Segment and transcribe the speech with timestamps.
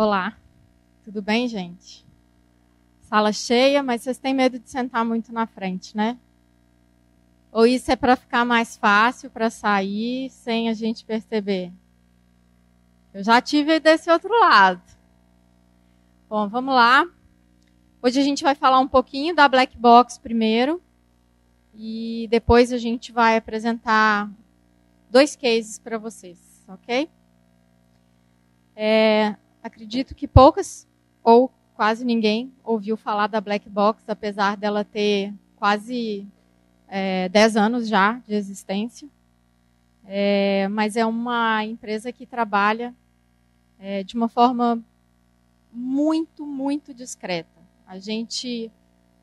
[0.00, 0.38] Olá,
[1.02, 2.06] tudo bem, gente?
[3.00, 6.16] Sala cheia, mas vocês têm medo de sentar muito na frente, né?
[7.50, 11.72] Ou isso é para ficar mais fácil para sair sem a gente perceber?
[13.12, 14.80] Eu já tive desse outro lado.
[16.28, 17.04] Bom, vamos lá.
[18.00, 20.80] Hoje a gente vai falar um pouquinho da Black Box primeiro.
[21.74, 24.30] E depois a gente vai apresentar
[25.10, 27.10] dois cases para vocês, ok?
[28.76, 29.34] É,
[29.68, 30.88] acredito que poucas
[31.22, 36.26] ou quase ninguém ouviu falar da Black Box, apesar dela ter quase
[36.88, 39.08] é, 10 anos já de existência.
[40.04, 42.94] É, mas é uma empresa que trabalha
[43.78, 44.82] é, de uma forma
[45.72, 47.60] muito, muito discreta.
[47.86, 48.72] A gente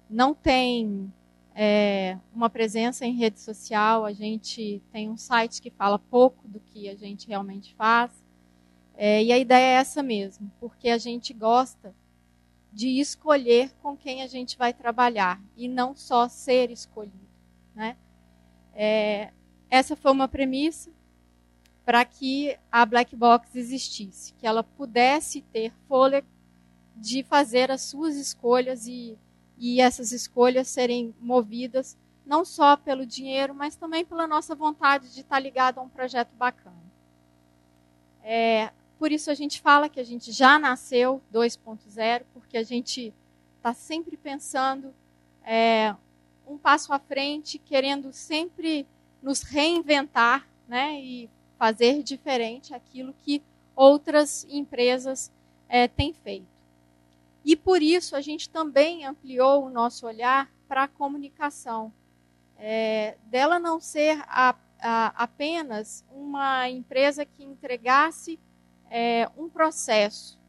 [0.10, 1.12] não tem
[1.56, 6.60] é, uma presença em rede social, a gente tem um site que fala pouco do
[6.60, 8.25] que a gente realmente faz.
[8.98, 11.94] É, e a ideia é essa mesmo, porque a gente gosta
[12.72, 17.28] de escolher com quem a gente vai trabalhar e não só ser escolhido.
[17.74, 17.98] Né?
[18.74, 19.32] É,
[19.70, 20.92] essa foi uma premissa
[21.86, 26.28] para que a Black Box existisse, que ela pudesse ter fôlego
[26.96, 29.18] de fazer as suas escolhas e,
[29.58, 35.22] e essas escolhas serem movidas não só pelo dinheiro, mas também pela nossa vontade de
[35.22, 36.76] estar ligado a um projeto bacana.
[38.24, 38.72] É,
[39.06, 43.14] por isso a gente fala que a gente já nasceu 2.0, porque a gente
[43.56, 44.92] está sempre pensando
[45.44, 45.96] é,
[46.48, 48.88] um passo à frente, querendo sempre
[49.22, 53.44] nos reinventar né, e fazer diferente aquilo que
[53.76, 55.32] outras empresas
[55.70, 56.48] é, têm feito.
[57.46, 61.94] E por isso a gente também ampliou o nosso olhar para a comunicação.
[62.58, 68.40] É, dela não ser a, a, apenas uma empresa que entregasse
[68.90, 70.40] é, um processo,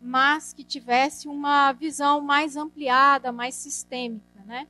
[0.00, 4.42] mas que tivesse uma visão mais ampliada, mais sistêmica.
[4.44, 4.66] Né?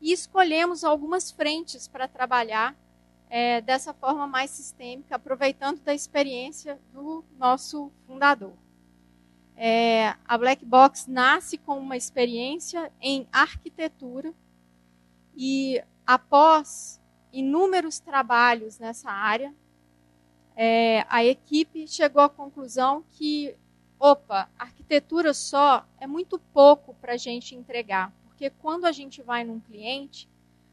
[0.00, 2.74] E escolhemos algumas frentes para trabalhar
[3.28, 8.52] é, dessa forma mais sistêmica, aproveitando da experiência do nosso fundador.
[9.56, 14.34] É, a Black Box nasce com uma experiência em arquitetura
[15.34, 17.00] e após
[17.32, 19.54] inúmeros trabalhos nessa área,
[20.56, 23.54] é, a equipe chegou à conclusão que,
[24.00, 29.44] opa, arquitetura só é muito pouco para a gente entregar, porque quando a gente vai
[29.44, 30.26] num cliente,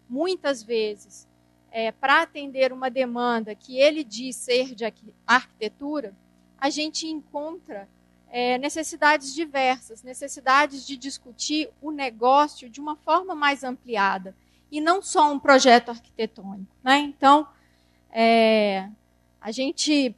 [0.07, 1.27] muitas vezes,
[1.69, 4.85] é, para atender uma demanda que ele diz ser de
[5.27, 6.15] arquitetura,
[6.57, 7.89] a gente encontra
[8.29, 14.35] é, necessidades diversas, necessidades de discutir o negócio de uma forma mais ampliada
[14.71, 16.73] e não só um projeto arquitetônico.
[16.83, 16.99] Né?
[16.99, 17.47] Então,
[18.09, 18.89] é,
[19.43, 20.15] a gente,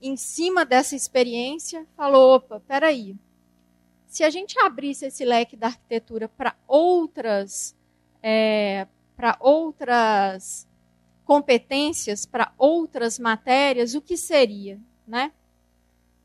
[0.00, 3.16] em cima dessa experiência, falou: opa, peraí,
[4.06, 7.74] se a gente abrisse esse leque da arquitetura para outras,
[8.22, 8.86] é,
[9.16, 10.68] para outras
[11.24, 15.32] competências, para outras matérias, o que seria, né?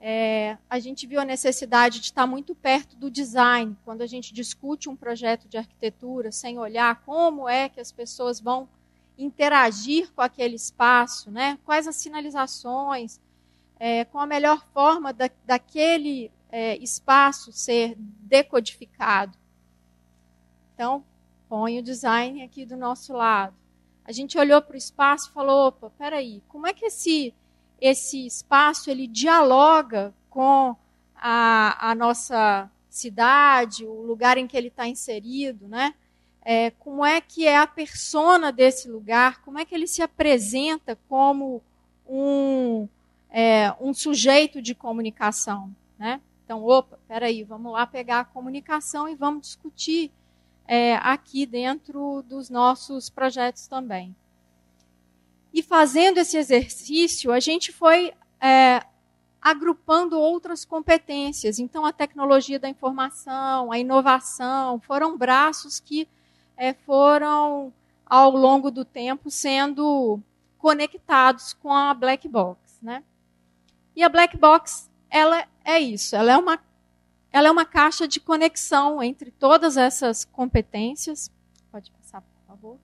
[0.02, 4.34] é, a gente viu a necessidade de estar muito perto do design, quando a gente
[4.34, 8.68] discute um projeto de arquitetura, sem olhar como é que as pessoas vão
[9.18, 11.58] interagir com aquele espaço, né?
[11.64, 13.20] quais as sinalizações,
[13.80, 19.38] é, com a melhor forma da, daquele é, espaço ser decodificado.
[20.74, 21.04] Então,
[21.48, 23.56] põe o design aqui do nosso lado.
[24.04, 27.34] A gente olhou para o espaço e falou: opa, peraí, como é que esse
[27.80, 30.76] esse espaço ele dialoga com
[31.16, 35.96] a, a nossa cidade, o lugar em que ele está inserido, né?
[36.44, 40.98] É, como é que é a persona desse lugar, como é que ele se apresenta
[41.08, 41.62] como
[42.08, 42.88] um,
[43.30, 45.74] é, um sujeito de comunicação.
[45.98, 46.20] Né?
[46.44, 50.12] Então, opa, peraí, vamos lá pegar a comunicação e vamos discutir
[50.68, 54.16] é, aqui dentro dos nossos projetos também.
[55.54, 58.82] E fazendo esse exercício, a gente foi é,
[59.42, 61.60] agrupando outras competências.
[61.60, 66.08] Então, a tecnologia da informação, a inovação, foram braços que
[66.62, 67.74] é, foram,
[68.06, 70.20] ao longo do tempo, sendo
[70.58, 72.80] conectados com a black box.
[72.82, 73.04] Né?
[73.96, 76.60] E a black box, ela é isso, ela é uma,
[77.32, 81.32] ela é uma caixa de conexão entre todas essas competências.
[81.72, 82.80] Pode passar, por favor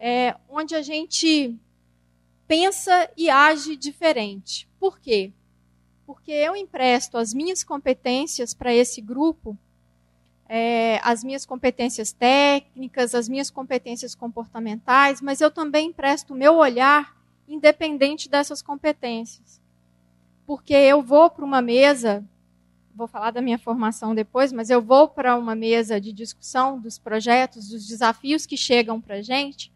[0.00, 1.54] é, onde a gente
[2.48, 4.66] pensa e age diferente.
[4.80, 5.30] Por quê?
[6.06, 9.56] Porque eu empresto as minhas competências para esse grupo,
[10.52, 16.56] é, as minhas competências técnicas, as minhas competências comportamentais, mas eu também empresto o meu
[16.56, 17.16] olhar
[17.46, 19.60] independente dessas competências.
[20.44, 22.24] Porque eu vou para uma mesa
[22.92, 26.98] vou falar da minha formação depois, mas eu vou para uma mesa de discussão dos
[26.98, 29.72] projetos, dos desafios que chegam para a gente,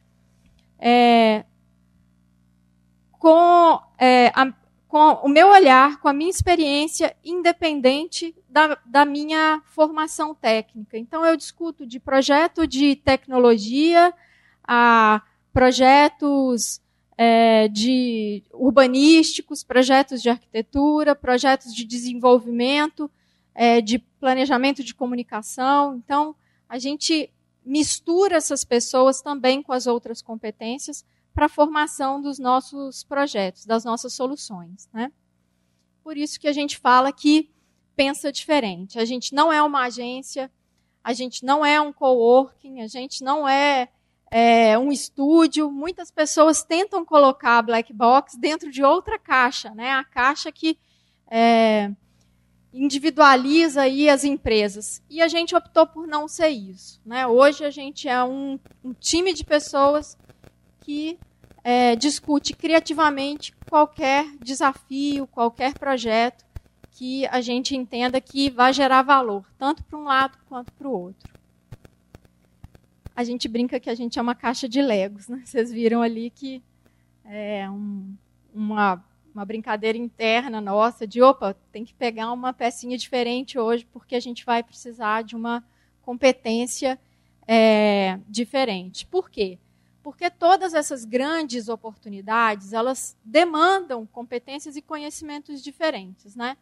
[0.78, 1.44] é,
[3.12, 4.52] com, é, a,
[4.94, 10.96] com o meu olhar, com a minha experiência, independente da, da minha formação técnica.
[10.96, 14.14] Então, eu discuto de projeto de tecnologia
[14.62, 15.20] a
[15.52, 16.80] projetos
[17.18, 23.10] é, de urbanísticos, projetos de arquitetura, projetos de desenvolvimento,
[23.52, 25.96] é, de planejamento de comunicação.
[25.96, 26.36] Então,
[26.68, 27.28] a gente
[27.66, 33.84] mistura essas pessoas também com as outras competências para a formação dos nossos projetos, das
[33.84, 34.88] nossas soluções.
[34.92, 35.12] Né?
[36.02, 37.50] Por isso que a gente fala que
[37.96, 38.98] pensa diferente.
[38.98, 40.50] A gente não é uma agência,
[41.02, 43.88] a gente não é um coworking, a gente não é
[44.30, 45.70] é, um estúdio.
[45.70, 49.92] Muitas pessoas tentam colocar a black box dentro de outra caixa, né?
[49.92, 50.78] A caixa que
[51.30, 51.90] é,
[52.72, 55.00] individualiza aí as empresas.
[55.08, 57.00] E a gente optou por não ser isso.
[57.06, 57.26] Né?
[57.26, 60.18] Hoje a gente é um, um time de pessoas
[60.84, 61.18] que
[61.62, 66.44] é, discute criativamente qualquer desafio, qualquer projeto
[66.90, 70.92] que a gente entenda que vai gerar valor, tanto para um lado quanto para o
[70.92, 71.34] outro
[73.14, 75.28] a gente brinca que a gente é uma caixa de legos.
[75.28, 75.42] Né?
[75.44, 76.62] Vocês viram ali que
[77.24, 78.14] é um,
[78.52, 79.02] uma,
[79.32, 84.20] uma brincadeira interna nossa de, opa, tem que pegar uma pecinha diferente hoje, porque a
[84.20, 85.64] gente vai precisar de uma
[86.02, 86.98] competência
[87.46, 89.06] é, diferente.
[89.06, 89.58] Por quê?
[90.04, 96.58] Porque todas essas grandes oportunidades, elas demandam competências e conhecimentos diferentes, né?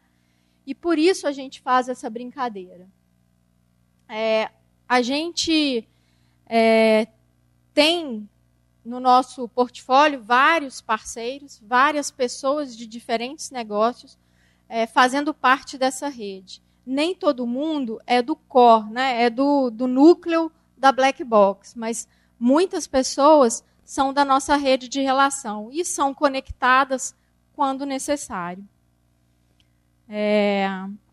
[0.64, 2.88] E por isso a gente faz essa brincadeira.
[4.08, 4.48] É,
[4.88, 5.88] a gente
[6.46, 7.08] é,
[7.74, 8.28] tem
[8.84, 14.16] no nosso portfólio vários parceiros, várias pessoas de diferentes negócios
[14.68, 16.62] é, fazendo parte dessa rede.
[16.86, 22.06] Nem todo mundo é do core, né, é do, do núcleo da Black Box, mas
[22.42, 27.14] muitas pessoas são da nossa rede de relação e são conectadas
[27.54, 28.68] quando necessário.
[30.08, 30.66] É,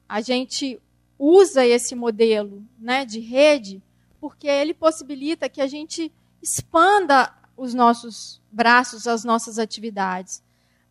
[0.08, 0.82] a gente
[1.20, 3.80] usa esse modelo né, de rede
[4.20, 6.12] porque ele possibilita que a gente
[6.42, 10.42] expanda os nossos braços, as nossas atividades.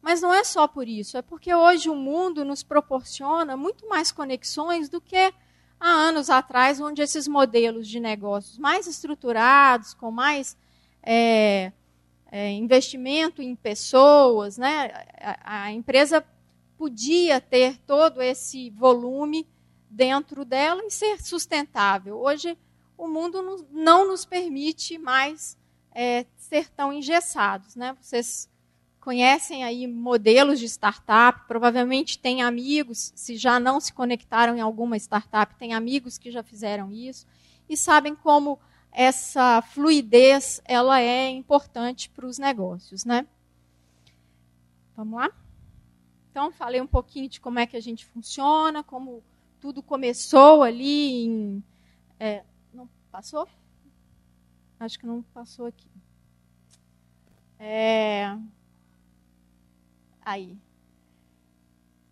[0.01, 4.13] Mas não é só por isso, é porque hoje o mundo nos proporciona muito mais
[4.13, 5.35] conexões do que
[5.81, 10.57] há anos atrás, onde esses modelos de negócios mais estruturados, com mais
[11.03, 11.73] é,
[12.31, 14.91] é, investimento em pessoas, né,
[15.21, 16.25] a, a empresa
[16.77, 19.47] podia ter todo esse volume
[19.91, 22.19] dentro dela e ser sustentável.
[22.19, 22.57] Hoje,
[22.97, 25.57] o mundo não nos permite mais
[25.93, 27.75] é, ser tão engessados.
[27.75, 27.97] Né?
[28.01, 28.49] Vocês
[29.09, 34.99] conhecem aí modelos de startup, provavelmente têm amigos, se já não se conectaram em alguma
[34.99, 37.27] startup, têm amigos que já fizeram isso
[37.67, 38.61] e sabem como
[38.93, 43.27] essa fluidez ela é importante para os negócios, né?
[44.95, 45.31] Vamos lá?
[46.31, 49.25] Então, falei um pouquinho de como é que a gente funciona, como
[49.59, 51.65] tudo começou ali em
[52.21, 52.45] é,
[53.11, 53.49] Passou?
[54.79, 55.89] Acho que não passou aqui.
[57.59, 58.37] É...
[60.29, 60.55] Aí.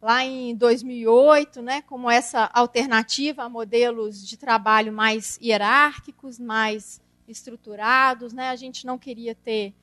[0.01, 6.99] Lá em 2008, né, como essa alternativa a modelos de trabalho mais hierárquicos, mais
[7.29, 9.75] estruturados, né, a gente não queria ter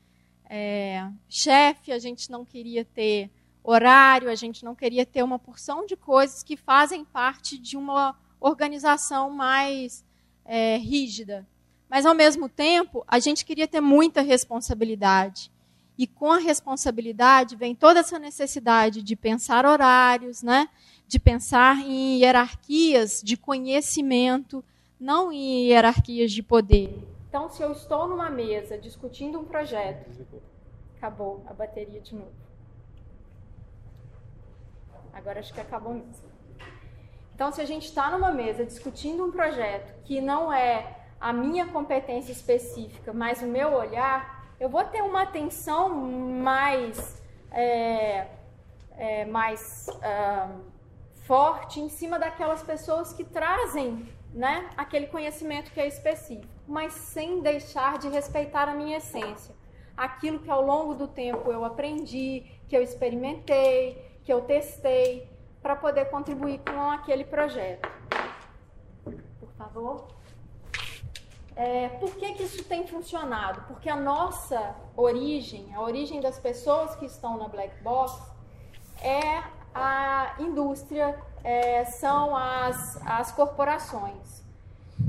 [0.49, 3.29] é, chefe, a gente não queria ter
[3.63, 8.17] horário, a gente não queria ter uma porção de coisas que fazem parte de uma
[8.39, 10.03] organização mais
[10.43, 11.47] é, rígida.
[11.87, 15.52] Mas, ao mesmo tempo, a gente queria ter muita responsabilidade.
[15.97, 20.69] E com a responsabilidade vem toda essa necessidade de pensar horários, né?
[21.07, 24.63] de pensar em hierarquias de conhecimento,
[24.99, 27.07] não em hierarquias de poder.
[27.29, 30.09] Então, se eu estou numa mesa discutindo um projeto.
[30.97, 32.31] Acabou a bateria de novo.
[35.11, 36.31] Agora acho que acabou mesmo.
[37.35, 41.67] Então, se a gente está numa mesa discutindo um projeto que não é a minha
[41.67, 48.27] competência específica, mas o meu olhar, eu vou ter uma atenção mais, é,
[48.91, 49.89] é, mais
[51.25, 57.41] forte em cima daquelas pessoas que trazem né, aquele conhecimento que é específico, mas sem
[57.41, 59.53] deixar de respeitar a minha essência.
[59.97, 65.29] Aquilo que ao longo do tempo eu aprendi, que eu experimentei, que eu testei,
[65.61, 67.89] para poder contribuir com aquele projeto.
[69.41, 70.22] Por favor.
[71.55, 73.61] É, por que, que isso tem funcionado?
[73.67, 78.19] Porque a nossa origem, a origem das pessoas que estão na Black Box,
[79.01, 79.43] é
[79.73, 84.43] a indústria é, são as, as corporações.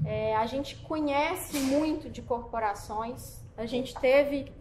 [0.04, 4.52] É, a gente conhece muito de corporações, a gente teve.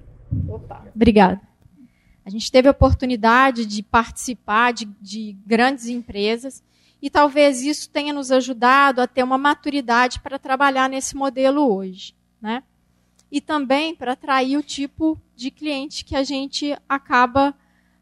[0.47, 0.85] Opa.
[0.95, 1.41] Obrigada.
[2.25, 6.63] A gente teve a oportunidade de participar de, de grandes empresas
[7.03, 12.15] e talvez isso tenha nos ajudado a ter uma maturidade para trabalhar nesse modelo hoje.
[12.41, 12.63] Né?
[13.29, 17.53] E também para atrair o tipo de cliente que a gente acaba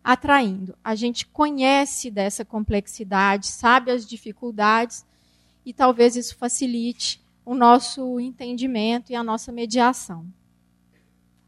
[0.03, 0.77] atraindo.
[0.83, 5.03] A gente conhece dessa complexidade, sabe as dificuldades
[5.65, 10.31] e talvez isso facilite o nosso entendimento e a nossa mediação.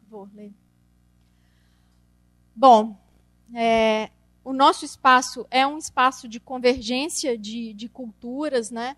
[0.09, 0.51] Vou ler.
[2.55, 2.97] Bom,
[3.53, 4.09] é,
[4.43, 8.97] o nosso espaço é um espaço de convergência de, de culturas, né?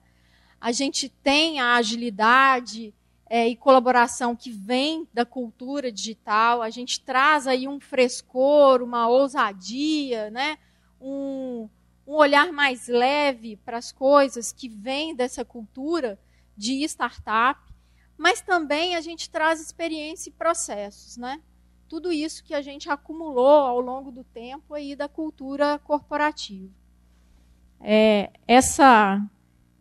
[0.59, 2.93] A gente tem a agilidade
[3.29, 6.61] é, e colaboração que vem da cultura digital.
[6.61, 10.57] A gente traz aí um frescor, uma ousadia, né?
[10.99, 11.69] Um,
[12.07, 16.19] um olhar mais leve para as coisas que vem dessa cultura
[16.57, 17.59] de startup,
[18.17, 21.41] mas também a gente traz experiência e processos, né?
[21.87, 26.71] Tudo isso que a gente acumulou ao longo do tempo aí da cultura corporativa.
[27.79, 29.21] É, essa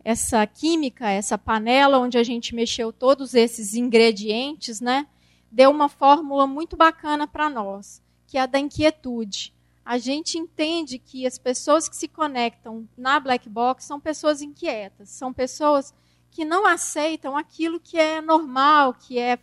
[0.03, 5.07] essa química, essa panela onde a gente mexeu todos esses ingredientes, né,
[5.51, 9.51] deu uma fórmula muito bacana para nós, que é a da inquietude.
[9.83, 15.09] A gente entende que as pessoas que se conectam na black box são pessoas inquietas,
[15.09, 15.91] são pessoas
[16.29, 19.39] que não aceitam aquilo que é normal, que é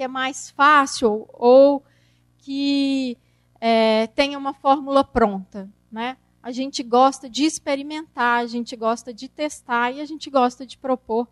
[0.00, 1.84] que é mais fácil ou
[2.38, 3.18] que
[3.60, 5.68] é, tenha uma fórmula pronta.
[5.92, 6.16] Né?
[6.42, 10.78] A gente gosta de experimentar, a gente gosta de testar e a gente gosta de
[10.78, 11.28] propor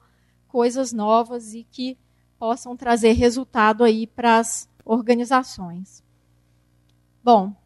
[0.49, 1.97] coisas novas e que
[2.39, 6.05] possam trazer resultado aí para as organizações.
[7.25, 7.57] Bom,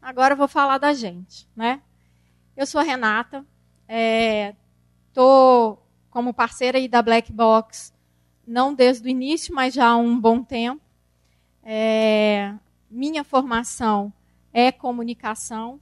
[0.00, 1.82] agora eu vou falar da gente, né?
[2.56, 3.44] Eu sou a Renata,
[5.06, 7.92] estou é, como parceira aí da Black Box
[8.50, 10.82] não desde o início, mas já há um bom tempo.
[11.62, 12.52] É,
[12.90, 14.12] minha formação
[14.52, 15.80] é comunicação.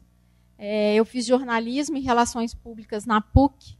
[0.59, 3.79] É, eu fiz jornalismo e relações públicas na PUC,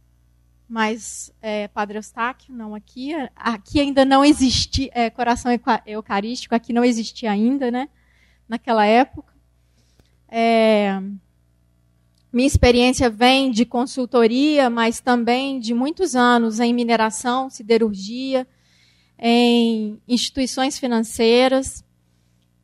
[0.67, 3.11] mas é, Padre Eustáquio, não aqui.
[3.35, 5.51] Aqui ainda não existia, é, coração
[5.85, 7.89] eucarístico, aqui não existia ainda, né?
[8.47, 9.35] Naquela época.
[10.27, 10.99] É,
[12.33, 18.47] minha experiência vem de consultoria, mas também de muitos anos em mineração, siderurgia,
[19.19, 21.83] em instituições financeiras.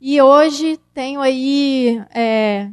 [0.00, 2.70] E hoje tenho aí é,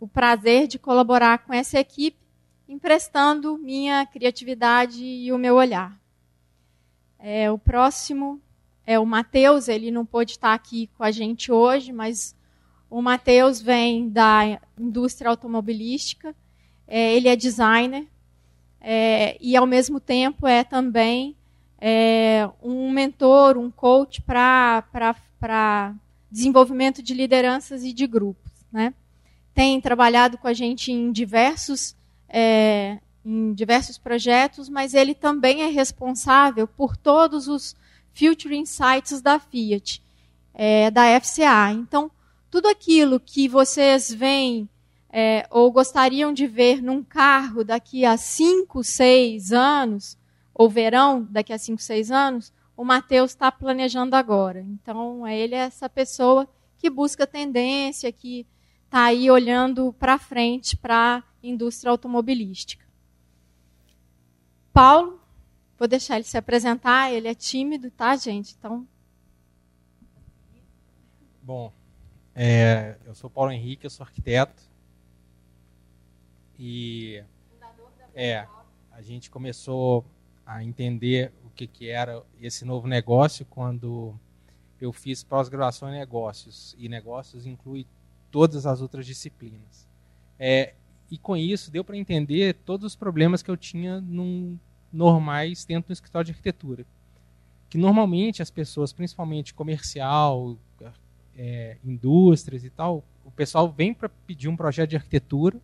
[0.00, 2.16] o prazer de colaborar com essa equipe,
[2.66, 5.96] emprestando minha criatividade e o meu olhar.
[7.18, 8.40] É, o próximo
[8.86, 12.34] é o Matheus, ele não pôde estar aqui com a gente hoje, mas
[12.88, 16.34] o Matheus vem da indústria automobilística,
[16.86, 18.06] é, ele é designer
[18.80, 21.36] é, e, ao mesmo tempo, é também
[21.80, 25.94] é, um mentor, um coach para
[26.30, 28.52] desenvolvimento de lideranças e de grupos.
[28.72, 28.94] Né?
[29.54, 31.96] Tem trabalhado com a gente em diversos,
[32.28, 37.76] é, em diversos projetos, mas ele também é responsável por todos os
[38.14, 40.02] Future Insights da Fiat,
[40.54, 41.70] é, da FCA.
[41.72, 42.10] Então,
[42.50, 44.68] tudo aquilo que vocês veem
[45.10, 50.18] é, ou gostariam de ver num carro daqui a 5, 6 anos,
[50.58, 54.62] ou verão, daqui a 5, 6 anos, o Mateus está planejando agora.
[54.62, 56.48] Então, ele é essa pessoa
[56.78, 58.46] que busca tendência, que
[58.86, 62.86] está aí olhando para frente para a indústria automobilística.
[64.72, 65.20] Paulo,
[65.78, 68.56] vou deixar ele se apresentar, ele é tímido, tá, gente?
[68.58, 68.88] Então.
[71.42, 71.70] Bom,
[72.34, 74.62] é, eu sou Paulo Henrique, eu sou arquiteto.
[76.58, 77.22] E.
[78.14, 78.46] É,
[78.90, 80.02] a gente começou
[80.46, 84.14] a entender o que, que era esse novo negócio quando
[84.80, 86.76] eu fiz pós-graduação em negócios.
[86.78, 87.86] E negócios inclui
[88.30, 89.88] todas as outras disciplinas.
[90.38, 90.74] É,
[91.10, 94.58] e com isso deu para entender todos os problemas que eu tinha num,
[94.92, 96.86] normais dentro do escritório de arquitetura.
[97.68, 100.56] Que normalmente as pessoas, principalmente comercial,
[101.36, 105.60] é, indústrias e tal, o pessoal vem para pedir um projeto de arquitetura,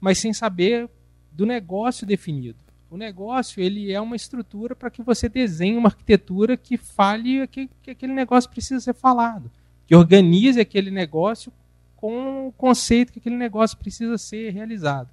[0.00, 0.88] mas sem saber
[1.30, 2.63] do negócio definido.
[2.94, 7.68] O negócio ele é uma estrutura para que você desenhe uma arquitetura que fale que,
[7.82, 9.50] que aquele negócio precisa ser falado,
[9.84, 11.52] que organize aquele negócio
[11.96, 15.08] com o conceito que aquele negócio precisa ser realizado.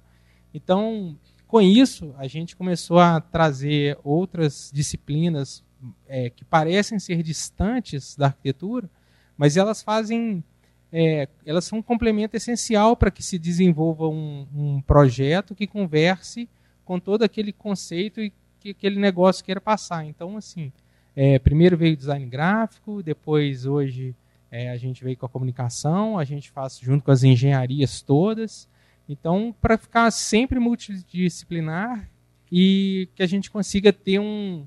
[0.54, 5.64] Então, com isso, a gente começou a trazer outras disciplinas
[6.06, 8.88] é, que parecem ser distantes da arquitetura,
[9.36, 10.44] mas elas fazem,
[10.92, 16.48] é, elas são um complemento essencial para que se desenvolva um, um projeto que converse
[16.84, 20.04] com todo aquele conceito e que aquele negócio queira passar.
[20.04, 20.72] Então, assim,
[21.16, 24.14] é, primeiro veio o design gráfico, depois hoje
[24.50, 28.68] é, a gente veio com a comunicação, a gente faz junto com as engenharias todas.
[29.08, 32.08] Então, para ficar sempre multidisciplinar
[32.50, 34.66] e que a gente consiga ter um,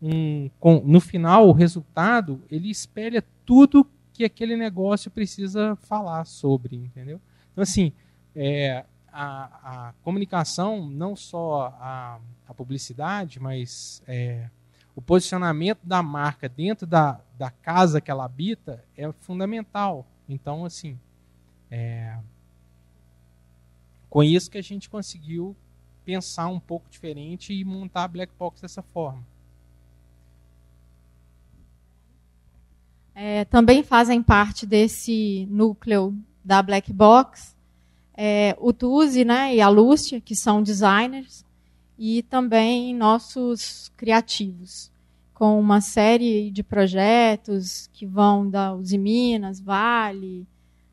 [0.00, 6.76] um com, no final o resultado ele espelha tudo que aquele negócio precisa falar sobre,
[6.76, 7.20] entendeu?
[7.52, 7.92] Então assim,
[8.34, 14.48] é, a, a, comunicação não só a, a publicidade, mas é,
[14.94, 20.06] o posicionamento da marca dentro da, da casa que ela habita é fundamental.
[20.28, 20.98] Então assim,
[21.70, 22.18] é,
[24.08, 25.56] com isso que a gente conseguiu
[26.04, 29.24] pensar um pouco diferente e montar a Black Box dessa forma.
[33.14, 37.54] É, também fazem parte desse núcleo da Black Box
[38.22, 41.42] é, o Tuzi né, e a Lúcia, que são designers,
[41.98, 44.92] e também nossos criativos,
[45.32, 50.46] com uma série de projetos que vão da Uzi Minas, Vale,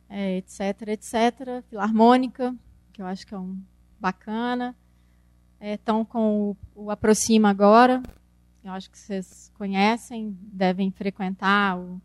[0.10, 2.56] é, etc, etc, Filarmônica,
[2.94, 3.58] que eu acho que é um
[4.00, 4.74] bacana,
[5.60, 8.02] estão é, com o, o, Aproxima agora.
[8.64, 12.02] Eu acho que vocês conhecem, devem frequentar o,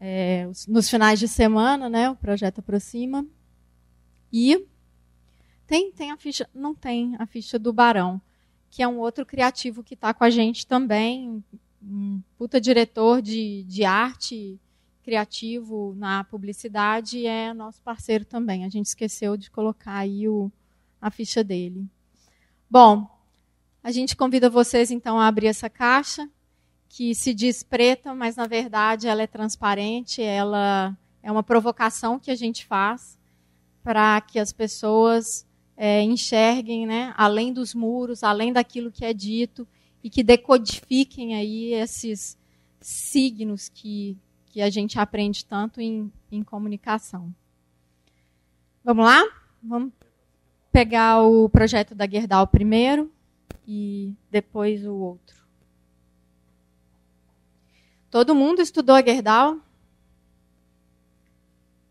[0.00, 3.26] é, os, nos finais de semana, né, o projeto Aproxima.
[4.36, 4.66] E
[5.64, 8.20] tem, tem a ficha, não tem a ficha do Barão,
[8.68, 11.40] que é um outro criativo que está com a gente também,
[11.80, 14.58] um puta diretor de, de arte
[15.04, 18.64] criativo na publicidade, é nosso parceiro também.
[18.64, 20.50] A gente esqueceu de colocar aí o,
[21.00, 21.86] a ficha dele.
[22.68, 23.08] Bom,
[23.84, 26.28] a gente convida vocês então a abrir essa caixa,
[26.88, 32.32] que se diz preta, mas na verdade ela é transparente, ela é uma provocação que
[32.32, 33.16] a gente faz
[33.84, 39.68] para que as pessoas é, enxerguem, né, além dos muros, além daquilo que é dito,
[40.02, 42.38] e que decodifiquem aí esses
[42.80, 47.32] signos que, que a gente aprende tanto em, em comunicação.
[48.82, 49.22] Vamos lá?
[49.62, 49.92] Vamos
[50.72, 53.10] pegar o projeto da Gerdau primeiro
[53.66, 55.44] e depois o outro.
[58.10, 59.58] Todo mundo estudou a Gerdau?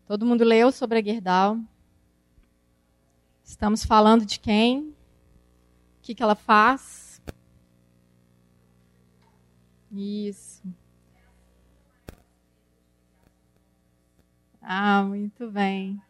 [0.06, 1.58] Todo mundo leu sobre a Gerdau?
[3.44, 4.80] Estamos falando de quem?
[4.80, 4.94] O
[6.02, 7.20] que, que ela faz?
[9.92, 10.62] Isso.
[14.60, 16.00] Ah, muito bem.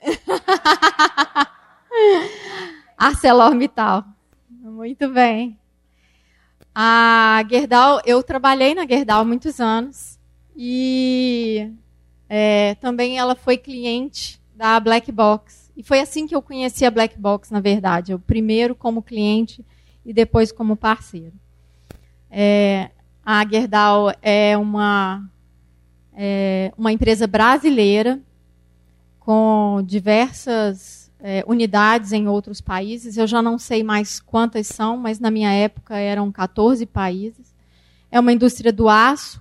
[2.96, 4.04] ArcelorMittal.
[4.48, 5.58] Muito bem.
[6.72, 10.20] A Gerdau, eu trabalhei na Gerdau muitos anos
[10.56, 11.72] e
[12.28, 15.67] é, também ela foi cliente da Black Box.
[15.78, 18.10] E foi assim que eu conheci a Black Box, na verdade.
[18.10, 19.64] Eu primeiro como cliente
[20.04, 21.32] e depois como parceiro.
[22.28, 22.90] É,
[23.24, 25.30] a Gerdau é uma,
[26.12, 28.20] é uma empresa brasileira
[29.20, 33.16] com diversas é, unidades em outros países.
[33.16, 37.54] Eu já não sei mais quantas são, mas na minha época eram 14 países.
[38.10, 39.40] É uma indústria do aço.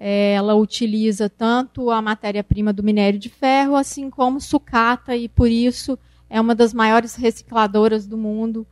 [0.00, 5.50] É, ela utiliza tanto a matéria-prima do minério de ferro, assim como sucata, e por
[5.50, 5.98] isso
[6.30, 8.64] é uma das maiores recicladoras do mundo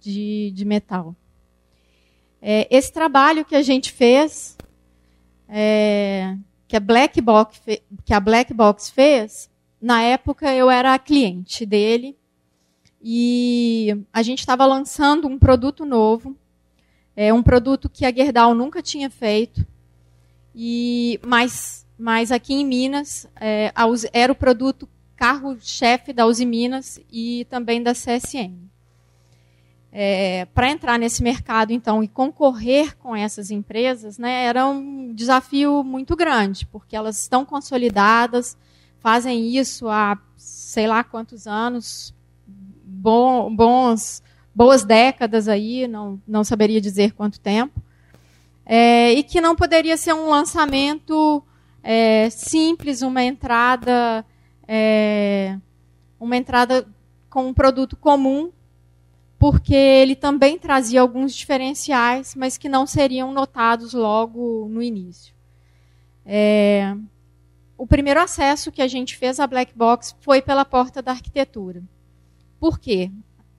[0.00, 1.16] de, de metal.
[2.40, 4.56] É, esse trabalho que a gente fez,
[5.48, 6.36] é,
[6.68, 7.60] que, a Black Box,
[8.04, 12.16] que a Black Box fez, na época eu era cliente dele
[13.02, 16.36] e a gente estava lançando um produto novo,
[17.16, 19.66] é um produto que a Gerdau nunca tinha feito,
[20.60, 23.72] e mas, mas aqui em Minas é,
[24.12, 28.68] era o produto carro-chefe da Uzi Minas e também da CSN.
[29.92, 35.84] É, Para entrar nesse mercado, então, e concorrer com essas empresas, né, era um desafio
[35.84, 38.56] muito grande, porque elas estão consolidadas,
[38.98, 42.12] fazem isso há sei lá quantos anos,
[42.84, 47.80] bons, boas décadas aí, não, não saberia dizer quanto tempo,
[48.70, 51.42] é, e que não poderia ser um lançamento
[51.82, 54.22] é, simples, uma entrada,
[54.68, 55.56] é,
[56.20, 56.86] uma entrada
[57.30, 58.52] com um produto comum,
[59.38, 65.34] porque ele também trazia alguns diferenciais, mas que não seriam notados logo no início.
[66.26, 66.94] É,
[67.78, 71.82] o primeiro acesso que a gente fez à Black Box foi pela porta da arquitetura.
[72.60, 73.10] Por quê?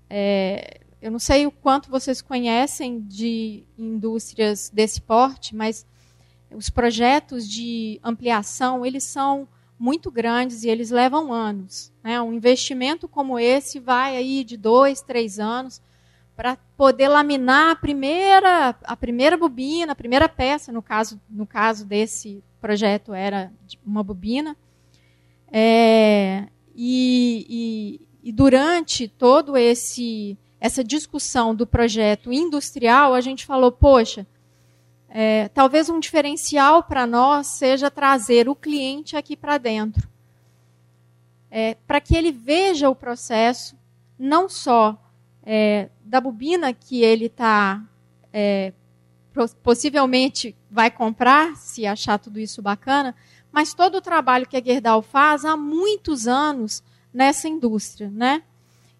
[0.08, 5.86] É, eu não sei o quanto vocês conhecem de indústrias desse porte, mas
[6.52, 11.92] os projetos de ampliação, eles são muito grandes e eles levam anos.
[12.04, 12.22] Né?
[12.22, 15.82] Um investimento como esse vai aí de dois, três anos
[16.36, 21.86] para poder laminar a primeira, a primeira bobina, a primeira peça, no caso, no caso
[21.86, 23.52] desse projeto era
[23.86, 24.56] uma bobina.
[25.52, 27.46] É, e,
[28.24, 34.28] e, e durante todo esse essa discussão do projeto industrial, a gente falou, poxa,
[35.08, 40.08] é, talvez um diferencial para nós seja trazer o cliente aqui para dentro.
[41.50, 43.76] É, para que ele veja o processo,
[44.18, 45.02] não só
[45.44, 47.82] é, da bobina que ele está
[48.32, 48.74] é,
[49.64, 53.16] possivelmente vai comprar, se achar tudo isso bacana,
[53.52, 58.10] mas todo o trabalho que a Gerdau faz há muitos anos nessa indústria.
[58.10, 58.44] Né?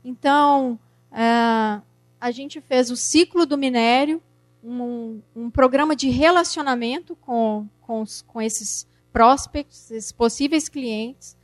[0.04, 0.80] Então,
[1.12, 1.82] é,
[2.20, 4.22] a gente fez o ciclo do minério,
[4.64, 11.38] um, um programa de relacionamento com, com, os, com esses prospects, esses possíveis clientes,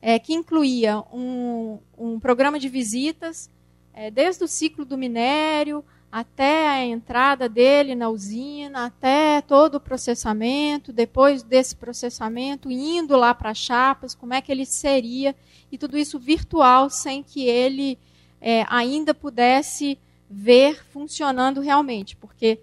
[0.00, 3.50] é, que incluía um, um programa de visitas,
[3.92, 9.80] é, desde o ciclo do minério até a entrada dele na usina, até todo o
[9.80, 15.36] processamento, depois desse processamento, indo lá para chapas, como é que ele seria,
[15.70, 17.96] e tudo isso virtual, sem que ele
[18.40, 19.98] é, ainda pudesse
[20.28, 22.60] ver funcionando realmente, porque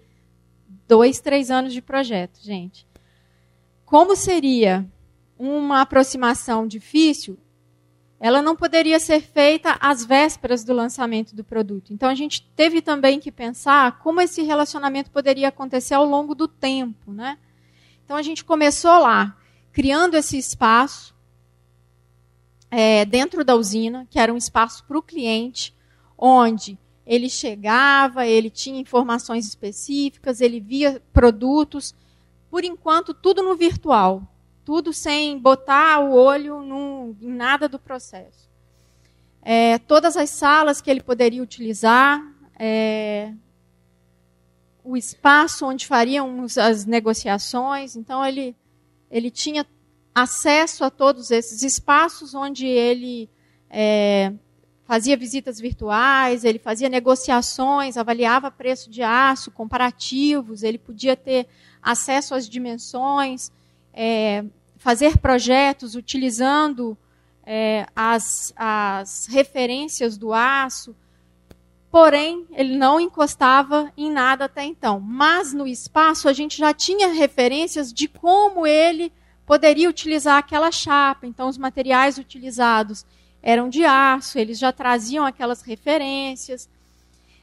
[0.86, 2.86] dois, três anos de projeto, gente.
[3.84, 4.86] Como seria
[5.38, 7.38] uma aproximação difícil?
[8.20, 11.92] Ela não poderia ser feita às vésperas do lançamento do produto.
[11.92, 16.48] Então a gente teve também que pensar como esse relacionamento poderia acontecer ao longo do
[16.48, 17.38] tempo, né?
[18.04, 19.36] Então a gente começou lá,
[19.72, 21.14] criando esse espaço
[22.70, 25.74] é, dentro da usina, que era um espaço para o cliente,
[26.16, 31.94] onde ele chegava, ele tinha informações específicas, ele via produtos,
[32.50, 34.22] por enquanto tudo no virtual,
[34.64, 38.48] tudo sem botar o olho num, em nada do processo.
[39.40, 42.22] É, todas as salas que ele poderia utilizar,
[42.58, 43.32] é,
[44.84, 48.54] o espaço onde fariam as negociações, então ele,
[49.10, 49.66] ele tinha
[50.14, 53.28] acesso a todos esses espaços onde ele
[53.70, 54.32] é,
[54.84, 61.46] fazia visitas virtuais, ele fazia negociações, avaliava preço de aço, comparativos, ele podia ter
[61.82, 63.52] acesso às dimensões,
[63.92, 64.44] é,
[64.78, 66.96] fazer projetos utilizando
[67.44, 70.96] é, as, as referências do aço.
[71.90, 75.00] Porém, ele não encostava em nada até então.
[75.00, 79.12] Mas no espaço a gente já tinha referências de como ele
[79.48, 81.26] poderia utilizar aquela chapa.
[81.26, 83.06] Então, os materiais utilizados
[83.42, 86.68] eram de aço, eles já traziam aquelas referências.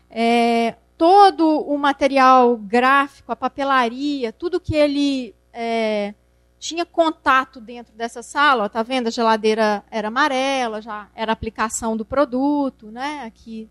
[0.08, 6.14] É, todo o material gráfico, a papelaria, tudo que ele é,
[6.60, 9.08] tinha contato dentro dessa sala, está vendo?
[9.08, 13.24] A geladeira era amarela, já era aplicação do produto, né?
[13.26, 13.68] Aqui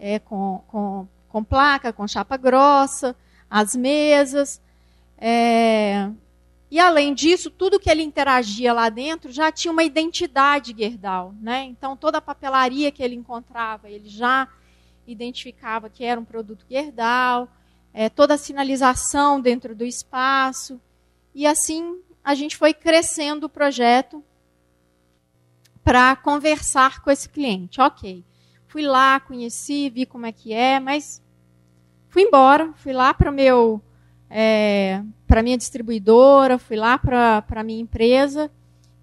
[0.00, 3.14] é com, com, com placa, com chapa grossa,
[3.48, 4.60] as mesas.
[5.16, 6.10] É,
[6.70, 11.64] e além disso, tudo que ele interagia lá dentro já tinha uma identidade Gerdau, né?
[11.64, 14.48] Então toda a papelaria que ele encontrava, ele já
[15.06, 17.48] identificava que era um produto Gerdau,
[17.92, 20.78] é, toda a sinalização dentro do espaço.
[21.34, 24.22] E assim a gente foi crescendo o projeto
[25.82, 27.80] para conversar com esse cliente.
[27.80, 28.22] Ok,
[28.66, 31.22] fui lá, conheci, vi como é que é, mas
[32.08, 33.82] fui embora, fui lá para o meu
[34.30, 38.50] é, para minha distribuidora, fui lá para a minha empresa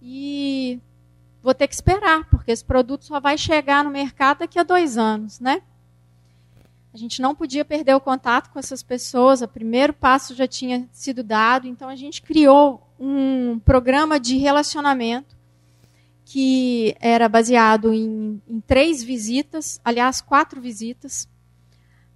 [0.01, 0.79] e
[1.41, 4.97] vou ter que esperar, porque esse produto só vai chegar no mercado daqui a dois
[4.97, 5.61] anos, né?
[6.93, 10.87] A gente não podia perder o contato com essas pessoas, o primeiro passo já tinha
[10.91, 15.35] sido dado, então a gente criou um programa de relacionamento
[16.23, 21.29] que era baseado em, em três visitas, aliás, quatro visitas,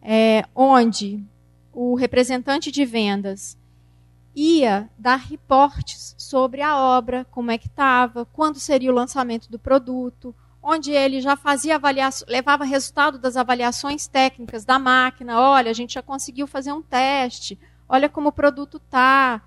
[0.01, 1.23] é, onde
[1.73, 3.57] o representante de vendas
[4.35, 9.59] ia dar reportes sobre a obra, como é que estava, quando seria o lançamento do
[9.59, 15.39] produto, onde ele já fazia avaliação, levava resultado das avaliações técnicas da máquina.
[15.39, 17.57] Olha, a gente já conseguiu fazer um teste.
[17.87, 19.41] Olha como o produto está.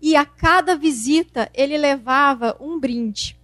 [0.00, 3.38] E a cada visita ele levava um brinde.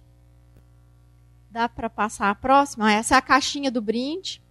[1.51, 2.91] Dá para passar a próxima?
[2.91, 4.41] Essa é a caixinha do brinde.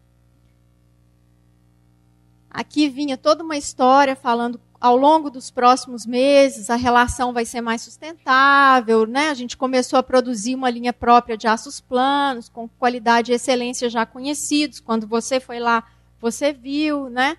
[2.54, 7.60] Aqui vinha toda uma história falando ao longo dos próximos meses a relação vai ser
[7.60, 9.30] mais sustentável, né?
[9.30, 13.90] A gente começou a produzir uma linha própria de aços planos, com qualidade e excelência
[13.90, 14.78] já conhecidos.
[14.78, 15.82] Quando você foi lá,
[16.20, 17.36] você viu, né?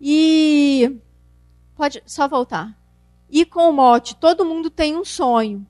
[0.00, 0.98] E
[1.76, 2.76] pode só voltar.
[3.30, 5.64] e com o mote Todo mundo tem um sonho.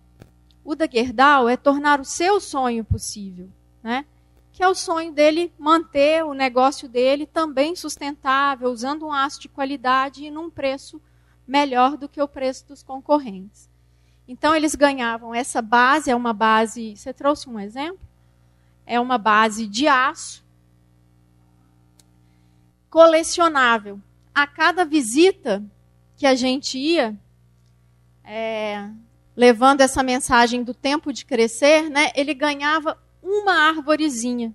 [0.65, 3.51] O da Gerdau é tornar o seu sonho possível,
[3.83, 4.07] né?
[4.57, 9.51] Que é o sonho dele manter o negócio dele também sustentável, usando um aço de
[9.51, 10.99] qualidade e num preço
[11.47, 13.69] melhor do que o preço dos concorrentes.
[14.27, 18.01] Então eles ganhavam essa base, é uma base, você trouxe um exemplo?
[18.87, 20.43] É uma base de aço
[22.89, 24.01] colecionável.
[24.35, 25.63] A cada visita
[26.17, 27.15] que a gente ia,
[28.25, 28.89] é,
[29.37, 34.55] levando essa mensagem do tempo de crescer, né, ele ganhava uma árvorezinha.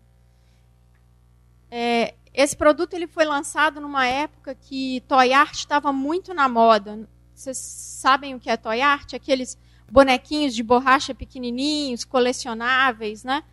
[1.70, 7.08] É, esse produto ele foi lançado numa época que toy art estava muito na moda.
[7.34, 9.14] Vocês sabem o que é toy art?
[9.14, 9.58] Aqueles
[9.90, 13.44] bonequinhos de borracha pequenininhos, colecionáveis, né?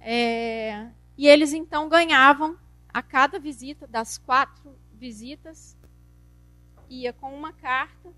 [0.00, 2.56] É, e eles então ganhavam
[2.92, 5.76] a cada visita das quatro visitas
[6.88, 8.12] ia com uma carta,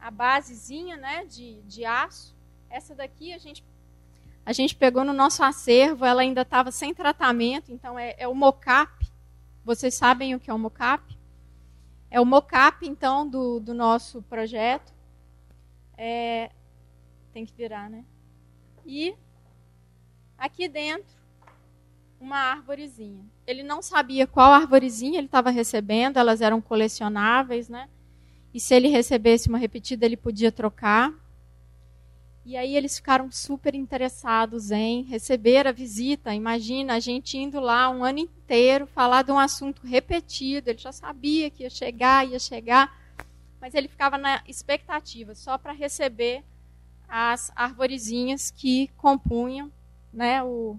[0.00, 2.34] a basezinha, né, de, de aço.
[2.70, 3.62] Essa daqui a gente
[4.44, 8.34] a gente pegou no nosso acervo, ela ainda estava sem tratamento, então é, é o
[8.34, 9.06] mocap.
[9.64, 11.16] Vocês sabem o que é o mocap?
[12.10, 14.92] É o mocap, então, do, do nosso projeto.
[15.96, 16.50] É,
[17.32, 18.04] tem que virar, né?
[18.84, 19.14] E
[20.36, 21.14] aqui dentro,
[22.20, 23.24] uma árvorezinha.
[23.46, 27.88] Ele não sabia qual árvorezinha ele estava recebendo, elas eram colecionáveis, né?
[28.52, 31.12] E se ele recebesse uma repetida, ele podia trocar.
[32.44, 36.34] E aí eles ficaram super interessados em receber a visita.
[36.34, 40.68] Imagina a gente indo lá um ano inteiro falar de um assunto repetido.
[40.68, 42.98] Ele já sabia que ia chegar, ia chegar,
[43.60, 46.42] mas ele ficava na expectativa só para receber
[47.08, 49.70] as arvorezinhas que compunham,
[50.12, 50.42] né?
[50.42, 50.78] O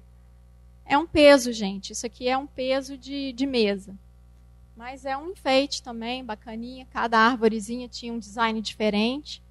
[0.85, 1.93] é um peso, gente.
[1.93, 3.95] Isso aqui é um peso de, de mesa.
[4.75, 6.87] Mas é um enfeite também, bacaninha.
[6.91, 9.42] Cada árvorezinha tinha um design diferente.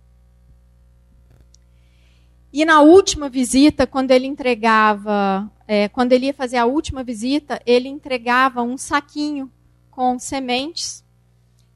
[2.53, 7.61] E na última visita, quando ele entregava, é, quando ele ia fazer a última visita,
[7.65, 9.51] ele entregava um saquinho
[9.91, 11.03] com sementes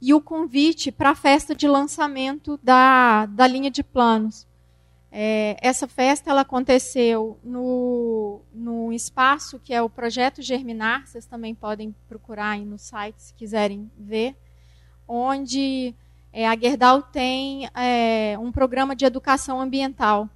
[0.02, 4.46] e o convite para a festa de lançamento da, da linha de planos.
[5.10, 11.54] É, essa festa ela aconteceu no, no espaço que é o Projeto Germinar, vocês também
[11.54, 14.36] podem procurar aí no site se quiserem ver,
[15.08, 15.94] onde
[16.30, 20.28] é, a Gerdau tem é, um programa de educação ambiental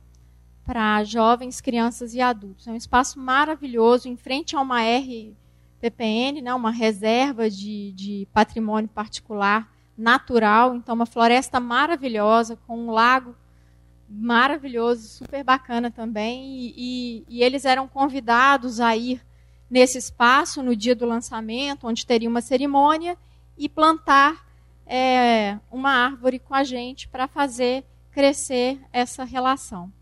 [0.64, 2.66] para jovens, crianças e adultos.
[2.66, 8.88] É um espaço maravilhoso, em frente a uma RPPN, né, uma reserva de, de patrimônio
[8.88, 10.74] particular natural.
[10.74, 13.34] Então, uma floresta maravilhosa, com um lago
[14.08, 16.44] maravilhoso, super bacana também.
[16.44, 19.24] E, e, e, eles eram convidados a ir
[19.70, 23.16] nesse espaço no dia do lançamento, onde teria uma cerimônia,
[23.56, 24.46] e plantar
[24.86, 29.92] é, uma árvore com a gente para fazer crescer essa relação.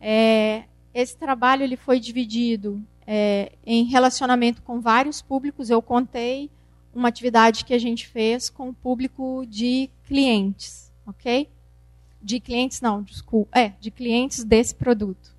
[0.00, 5.68] É, esse trabalho ele foi dividido é, em relacionamento com vários públicos.
[5.68, 6.50] Eu contei
[6.94, 11.48] uma atividade que a gente fez com o público de clientes, ok?
[12.20, 15.34] De clientes, não, desculpa, é, de clientes desse produto.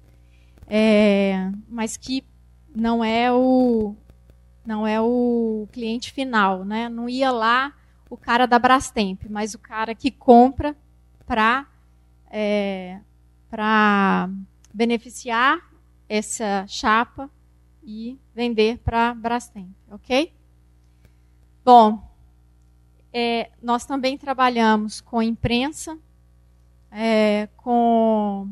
[0.67, 2.23] É, mas que
[2.73, 3.95] não é o
[4.65, 6.87] não é o cliente final, né?
[6.87, 7.73] Não ia lá
[8.09, 10.75] o cara da Brastemp, mas o cara que compra
[11.25, 11.67] para
[12.29, 12.99] é,
[13.49, 14.29] para
[14.73, 15.59] beneficiar
[16.07, 17.29] essa chapa
[17.83, 20.33] e vender para Brastemp, ok?
[21.63, 22.01] Bom,
[23.13, 25.97] é, nós também trabalhamos com imprensa,
[26.91, 28.49] é, com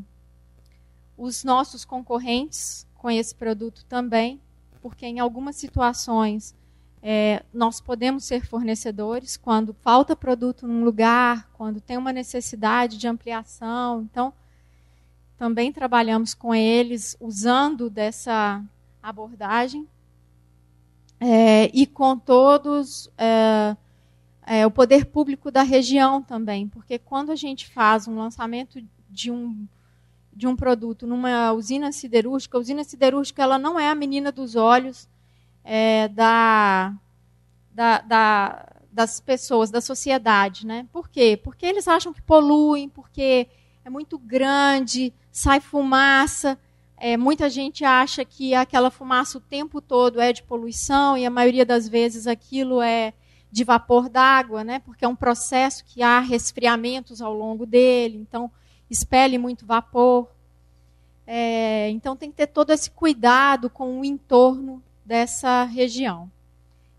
[1.16, 4.40] os nossos concorrentes com esse produto também,
[4.80, 6.54] porque em algumas situações
[7.02, 13.08] é, nós podemos ser fornecedores quando falta produto num lugar, quando tem uma necessidade de
[13.08, 14.02] ampliação.
[14.02, 14.32] Então,
[15.40, 18.62] também trabalhamos com eles usando dessa
[19.02, 19.88] abordagem
[21.18, 23.74] é, e com todos é,
[24.46, 29.30] é, o poder público da região também, porque quando a gente faz um lançamento de
[29.30, 29.66] um
[30.30, 34.56] de um produto numa usina siderúrgica, a usina siderúrgica ela não é a menina dos
[34.56, 35.08] olhos
[35.64, 36.94] é, da,
[37.72, 40.86] da, da, das pessoas, da sociedade, né?
[40.92, 41.40] Por quê?
[41.42, 43.48] Porque eles acham que poluem, porque
[43.84, 46.58] é muito grande, sai fumaça.
[46.96, 51.30] É, muita gente acha que aquela fumaça o tempo todo é de poluição e a
[51.30, 53.14] maioria das vezes aquilo é
[53.50, 54.80] de vapor d'água, né?
[54.80, 58.50] Porque é um processo que há resfriamentos ao longo dele, então
[58.88, 60.28] expele muito vapor.
[61.26, 66.30] É, então tem que ter todo esse cuidado com o entorno dessa região.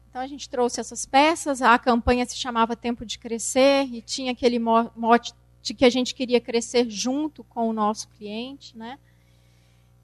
[0.09, 4.31] Então a gente trouxe essas peças, a campanha se chamava Tempo de Crescer e tinha
[4.31, 8.97] aquele mote de que a gente queria crescer junto com o nosso cliente, né?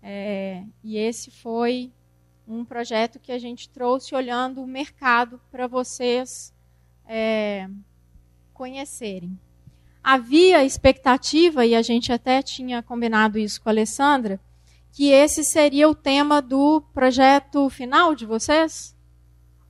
[0.01, 1.91] É, e esse foi
[2.47, 6.53] um projeto que a gente trouxe olhando o mercado para vocês
[7.05, 7.67] é,
[8.53, 9.37] conhecerem.
[10.01, 14.39] Havia expectativa, e a gente até tinha combinado isso com a Alessandra,
[14.93, 18.95] que esse seria o tema do projeto final de vocês,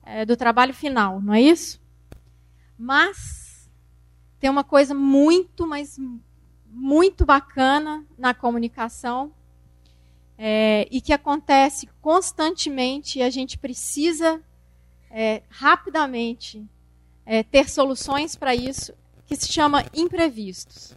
[0.04, 1.80] é, do trabalho final, não é isso?
[2.78, 3.47] Mas
[4.38, 5.98] tem uma coisa muito, mas
[6.66, 9.32] muito bacana na comunicação
[10.36, 14.40] é, e que acontece constantemente e a gente precisa
[15.10, 16.64] é, rapidamente
[17.26, 18.92] é, ter soluções para isso,
[19.26, 20.94] que se chama imprevistos.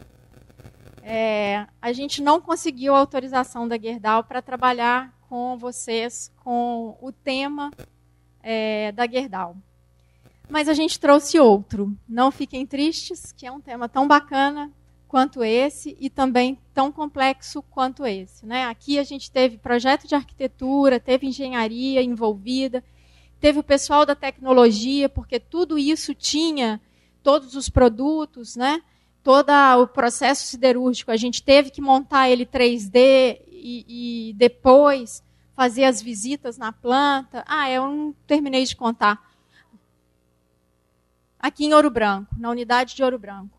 [1.02, 7.10] É, a gente não conseguiu a autorização da Gerdau para trabalhar com vocês com o
[7.10, 7.72] tema
[8.40, 9.56] é, da Gerdau.
[10.52, 11.96] Mas a gente trouxe outro.
[12.06, 14.70] Não fiquem tristes, que é um tema tão bacana
[15.08, 18.44] quanto esse e também tão complexo quanto esse.
[18.44, 18.66] Né?
[18.66, 22.84] Aqui a gente teve projeto de arquitetura, teve engenharia envolvida,
[23.40, 26.78] teve o pessoal da tecnologia, porque tudo isso tinha
[27.22, 28.82] todos os produtos, né?
[29.22, 31.10] todo o processo siderúrgico.
[31.10, 35.24] A gente teve que montar ele 3D e, e depois
[35.56, 37.42] fazer as visitas na planta.
[37.48, 39.31] Ah, eu não terminei de contar.
[41.42, 43.58] Aqui em Ouro Branco, na unidade de Ouro Branco.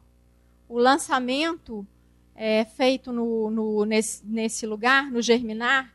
[0.69, 1.85] O lançamento
[2.33, 5.93] é, feito no, no, nesse, nesse, lugar, no Germinar,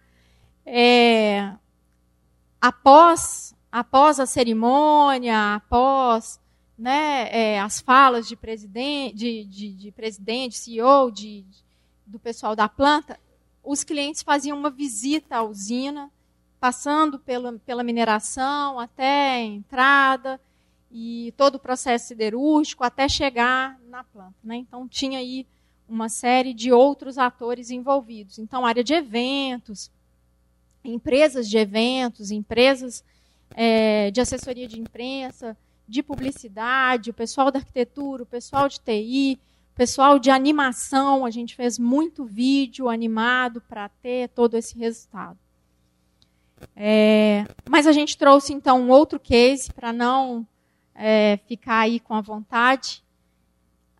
[0.66, 1.51] é,
[2.61, 6.38] após, após a cerimônia, após
[6.79, 11.42] né, é, as falas de presidente, de, de, de presidente CEO, de,
[12.05, 13.18] do pessoal da planta,
[13.64, 16.11] os clientes faziam uma visita à usina,
[16.61, 20.38] passando pela, pela mineração até a entrada,
[20.90, 24.35] e todo o processo siderúrgico até chegar na planta.
[24.42, 24.57] Né?
[24.57, 25.46] Então, tinha aí
[25.88, 28.38] uma série de outros atores envolvidos.
[28.38, 29.90] Então, área de eventos,
[30.85, 33.05] empresas de eventos, empresas
[33.55, 39.38] é, de assessoria de imprensa, de publicidade, o pessoal da arquitetura, o pessoal de TI,
[39.72, 41.24] o pessoal de animação.
[41.24, 45.38] A gente fez muito vídeo animado para ter todo esse resultado.
[46.74, 50.46] É, mas a gente trouxe, então, um outro case para não
[50.99, 53.05] é, ficar aí com a vontade.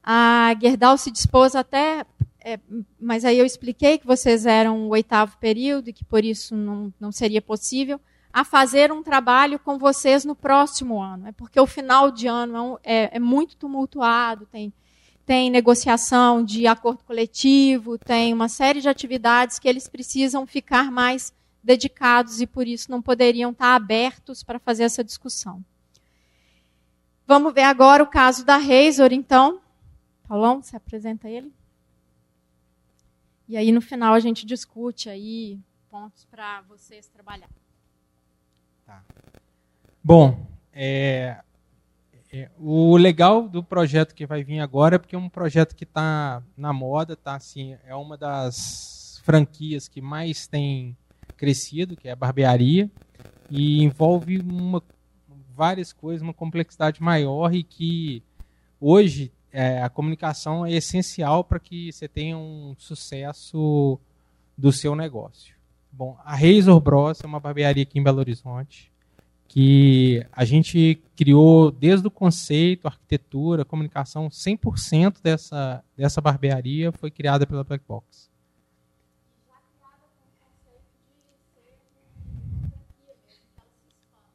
[0.03, 2.05] A Gerdau se dispôs até,
[2.45, 2.59] é,
[3.01, 6.93] mas aí eu expliquei que vocês eram o oitavo período e que por isso não,
[6.99, 8.01] não seria possível,
[8.33, 11.29] a fazer um trabalho com vocês no próximo ano.
[11.29, 14.73] É porque o final de ano é, é, é muito tumultuado, tem,
[15.25, 21.33] tem negociação de acordo coletivo, tem uma série de atividades que eles precisam ficar mais
[21.63, 25.63] dedicados e por isso não poderiam estar abertos para fazer essa discussão.
[27.29, 29.61] Vamos ver agora o caso da Razor, então.
[30.27, 31.53] Paulão, você apresenta ele?
[33.47, 35.61] E aí no final a gente discute aí
[35.91, 37.51] pontos para vocês trabalhar.
[38.87, 39.05] Tá.
[40.03, 41.37] Bom, é,
[42.33, 45.85] é, o legal do projeto que vai vir agora é porque é um projeto que
[45.85, 50.97] está na moda, tá assim, é uma das franquias que mais tem
[51.37, 52.91] crescido, que é a barbearia,
[53.51, 54.83] e envolve uma
[55.59, 58.23] várias coisas, uma complexidade maior e que
[58.81, 63.99] hoje é, a comunicação é essencial para que você tenha um sucesso
[64.57, 65.57] do seu negócio.
[65.91, 68.93] Bom, a Razor Bros é uma barbearia aqui em Belo Horizonte
[69.49, 77.47] que a gente criou desde o conceito, arquitetura, comunicação, 100% dessa, dessa barbearia foi criada
[77.47, 78.29] pela Black Box.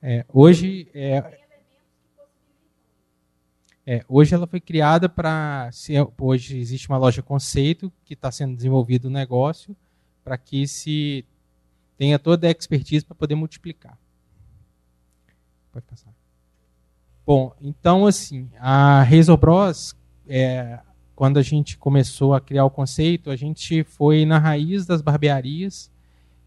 [0.06, 1.40] É, hoje, é,
[3.88, 5.70] é, hoje ela foi criada para.
[6.20, 9.74] Hoje existe uma loja conceito que está sendo desenvolvido o um negócio
[10.22, 11.26] para que se
[11.98, 13.98] tenha toda a expertise para poder multiplicar.
[15.72, 16.14] Pode passar.
[17.26, 19.96] Bom, então assim, a Razor Bros,
[20.28, 20.82] é,
[21.16, 25.90] quando a gente começou a criar o conceito, a gente foi na raiz das barbearias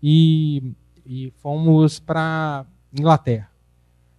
[0.02, 0.74] e,
[1.06, 2.66] e fomos para
[2.98, 3.50] Inglaterra.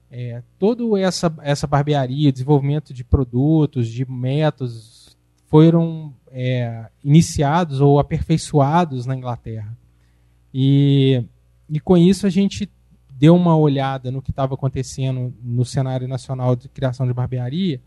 [0.09, 5.17] É, toda essa, essa barbearia, desenvolvimento de produtos, de métodos,
[5.47, 9.77] foram é, iniciados ou aperfeiçoados na Inglaterra.
[10.53, 11.23] E,
[11.69, 12.69] e com isso a gente
[13.09, 17.81] deu uma olhada no que estava acontecendo no cenário nacional de criação de barbearia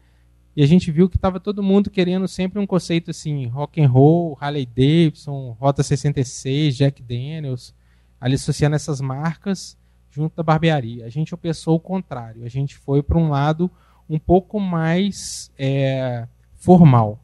[0.57, 3.89] e a gente viu que estava todo mundo querendo sempre um conceito assim, rock and
[3.89, 7.75] roll, Harley Davidson, Rota 66, Jack Daniels,
[8.21, 9.79] ali associando essas marcas
[10.11, 11.07] junto da barbearia.
[11.07, 12.45] A gente pensou o contrário.
[12.45, 13.71] A gente foi para um lado
[14.09, 17.23] um pouco mais é, formal.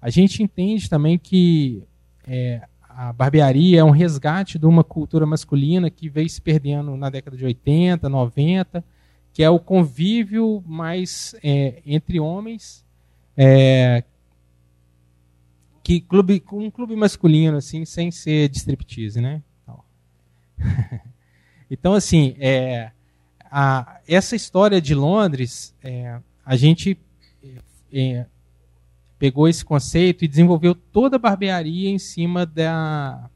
[0.00, 1.82] A gente entende também que
[2.26, 7.10] é, a barbearia é um resgate de uma cultura masculina que veio se perdendo na
[7.10, 8.84] década de 80, 90,
[9.32, 12.84] que é o convívio mais é, entre homens,
[13.36, 14.04] é,
[15.82, 19.42] que clube, um clube masculino assim, sem ser de striptease, né?
[21.70, 22.90] Então, assim, é,
[23.50, 26.98] a, essa história de Londres, é, a gente
[27.92, 28.26] é,
[29.18, 33.28] pegou esse conceito e desenvolveu toda a barbearia em cima da,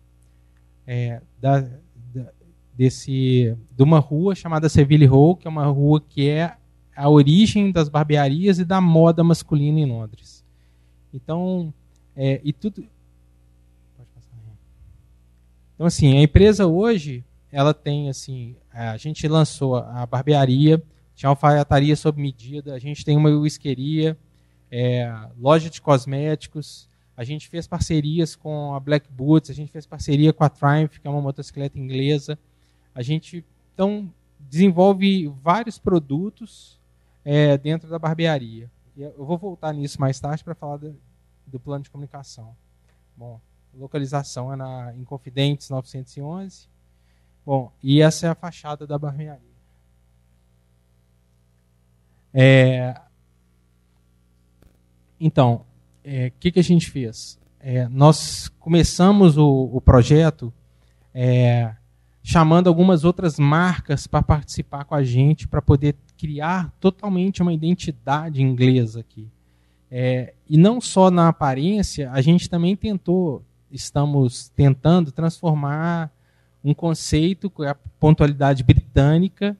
[0.87, 2.33] é, da, da,
[2.75, 6.57] desse, de uma rua chamada Seville Row, que é uma rua que é
[6.95, 10.45] a origem das barbearias e da moda masculina em Londres.
[11.13, 11.73] Então,
[12.15, 12.87] é, e tudo.
[15.75, 20.83] Então, assim, a empresa hoje, ela tem, assim, a gente lançou a barbearia,
[21.15, 24.17] tinha alfaiataria sob medida, a gente tem uma whiskeria,
[24.71, 26.89] é, loja de cosméticos.
[27.15, 30.99] A gente fez parcerias com a Black Boots, a gente fez parceria com a Triumph,
[30.99, 32.39] que é uma motocicleta inglesa.
[32.95, 33.45] A gente
[33.75, 36.81] então desenvolve vários produtos
[37.23, 38.71] é, dentro da barbearia.
[38.97, 40.99] Eu vou voltar nisso mais tarde para falar do,
[41.47, 42.57] do, plano de comunicação.
[43.17, 43.41] Bom,
[43.75, 46.72] localização é na Inconfidentes 911.
[47.45, 49.41] Bom, e essa é a fachada da barbearia.
[52.33, 53.01] É,
[55.21, 55.65] então, o
[56.05, 57.39] é, que, que a gente fez?
[57.61, 60.53] É, nós começamos o, o projeto
[61.15, 61.75] é,
[62.23, 68.41] chamando algumas outras marcas para participar com a gente, para poder criar totalmente uma identidade
[68.41, 69.29] inglesa aqui.
[69.91, 76.12] É, e não só na aparência, a gente também tentou, estamos tentando transformar
[76.65, 79.57] um conceito, a pontualidade britânica,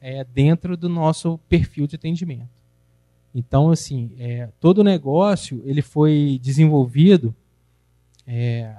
[0.00, 2.48] é, dentro do nosso perfil de atendimento.
[3.34, 7.34] Então, assim, é, todo o negócio ele foi desenvolvido
[8.26, 8.74] é,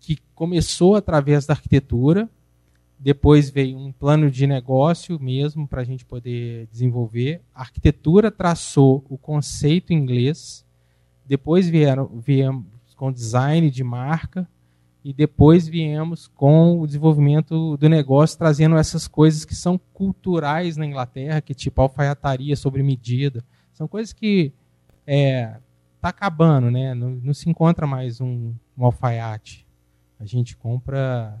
[0.00, 2.28] que começou através da arquitetura,
[2.98, 7.40] depois veio um plano de negócio mesmo para a gente poder desenvolver.
[7.52, 10.64] A arquitetura traçou o conceito inglês,
[11.26, 12.64] depois vieram, viemos
[12.96, 14.48] com design de marca,
[15.04, 20.86] e depois viemos com o desenvolvimento do negócio, trazendo essas coisas que são culturais na
[20.86, 23.44] Inglaterra, que tipo alfaiataria sobre medida.
[23.72, 24.52] São coisas que
[25.04, 25.56] é,
[26.00, 26.94] tá acabando, né?
[26.94, 29.66] Não, não se encontra mais um, um, alfaiate.
[30.20, 31.36] A gente compra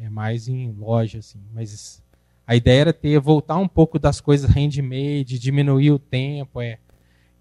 [0.00, 1.40] é, mais em loja, assim.
[1.52, 2.00] Mas
[2.46, 6.78] a ideia era ter voltar um pouco das coisas handmade, diminuir o tempo, é.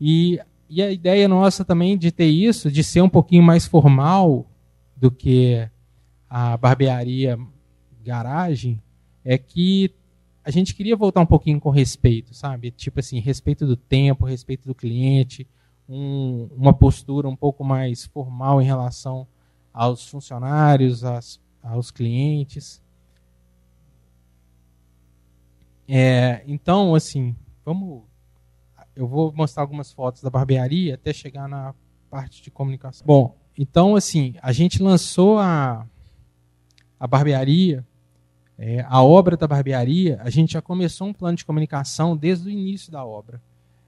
[0.02, 4.48] E, e a ideia nossa também de ter isso, de ser um pouquinho mais formal,
[5.04, 5.70] do que
[6.30, 7.38] a barbearia
[8.02, 8.82] garagem
[9.22, 9.94] é que
[10.46, 12.72] a gente queria voltar um pouquinho com respeito, sabe?
[12.72, 15.46] Tipo assim, respeito do tempo, respeito do cliente,
[15.90, 19.28] um, uma postura um pouco mais formal em relação
[19.74, 21.04] aos funcionários,
[21.62, 22.82] aos clientes.
[25.86, 27.36] É, então, assim,
[27.66, 28.04] vamos.
[28.96, 31.76] Eu vou mostrar algumas fotos da barbearia até chegar na
[32.10, 33.06] parte de comunicação.
[33.06, 35.86] Bom, então, assim, a gente lançou a,
[37.00, 37.86] a barbearia,
[38.58, 42.52] é, a obra da barbearia, a gente já começou um plano de comunicação desde o
[42.52, 43.42] início da obra.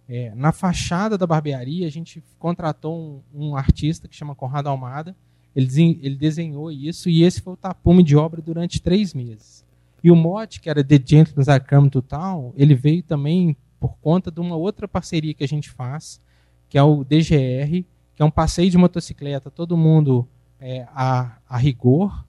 [0.07, 5.15] É, na fachada da barbearia, a gente contratou um, um artista que chama Conrado Almada,
[5.55, 9.65] ele, ele, desenhou isso e esse foi o tapume de obra durante três meses.
[10.03, 14.39] E o mote, que era The Gentleman's to Town, ele veio também por conta de
[14.39, 16.21] uma outra parceria que a gente faz,
[16.69, 17.85] que é o DGR,
[18.15, 20.27] que é um passeio de motocicleta, todo mundo
[20.59, 22.25] é, a, a rigor,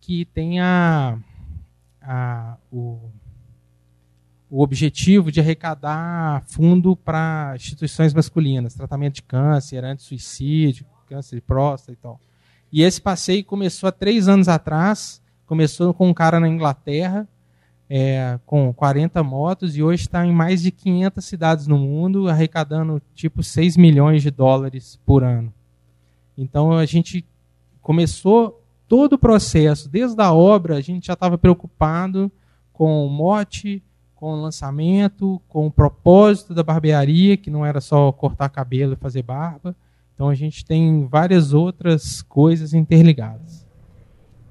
[0.00, 1.18] que tem a,
[2.70, 3.10] o,
[4.48, 11.92] o objetivo de arrecadar fundo para instituições masculinas, tratamento de câncer, anti-suicídio, câncer de próstata
[11.92, 12.20] e tal.
[12.72, 17.28] E esse passeio começou há três anos atrás, começou com um cara na Inglaterra,
[17.88, 23.00] é, com 40 motos e hoje está em mais de 500 cidades no mundo, arrecadando
[23.14, 25.52] tipo 6 milhões de dólares por ano.
[26.36, 27.24] Então a gente
[27.80, 32.30] começou todo o processo, desde a obra, a gente já estava preocupado
[32.72, 33.82] com o mote,
[34.14, 38.96] com o lançamento, com o propósito da barbearia, que não era só cortar cabelo e
[38.96, 39.74] fazer barba.
[40.14, 43.65] Então a gente tem várias outras coisas interligadas.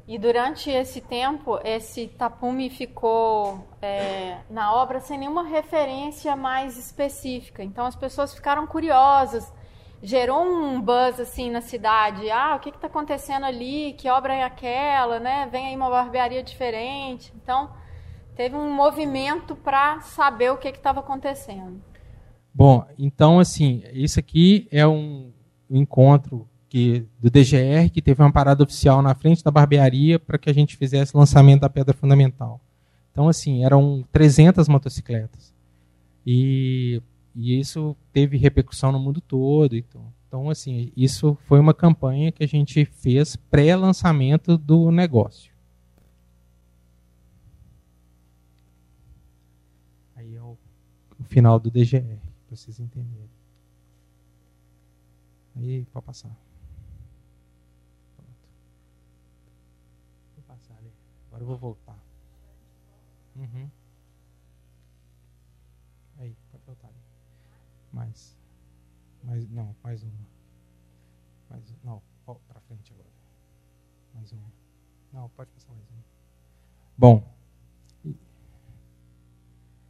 [0.07, 7.63] E durante esse tempo, esse tapume ficou é, na obra sem nenhuma referência mais específica.
[7.63, 9.51] Então as pessoas ficaram curiosas,
[10.03, 12.29] gerou um buzz assim na cidade.
[12.29, 13.93] Ah, o que está acontecendo ali?
[13.93, 15.19] Que obra é aquela?
[15.19, 15.49] Né?
[15.51, 17.33] Vem aí uma barbearia diferente.
[17.41, 17.71] Então
[18.35, 21.81] teve um movimento para saber o que estava acontecendo.
[22.53, 25.33] Bom, então assim, isso aqui é um
[25.67, 30.49] encontro que, do DGR que teve uma parada oficial na frente da barbearia para que
[30.49, 32.59] a gente fizesse o lançamento da pedra fundamental.
[33.13, 35.53] Então assim, eram 300 motocicletas.
[36.25, 37.01] E,
[37.33, 39.73] e isso teve repercussão no mundo todo.
[39.77, 45.53] Então, então, assim, isso foi uma campanha que a gente fez pré-lançamento do negócio.
[50.13, 50.57] Aí é o,
[51.17, 53.29] o final do DGR, para vocês entenderem.
[55.55, 56.35] Aí, pode passar.
[58.17, 58.49] Pronto.
[60.35, 60.91] Vou passar ali.
[61.35, 61.99] Agora eu vou voltar.
[63.35, 63.69] Uhum.
[66.17, 66.95] Aí, pode voltar ali.
[67.91, 68.37] Mais.
[69.21, 70.13] Mais, não, mais uma.
[71.49, 73.09] Mais, não, para frente agora.
[74.13, 74.49] Mais uma.
[75.11, 76.03] Não, pode passar mais uma.
[76.97, 77.35] Bom,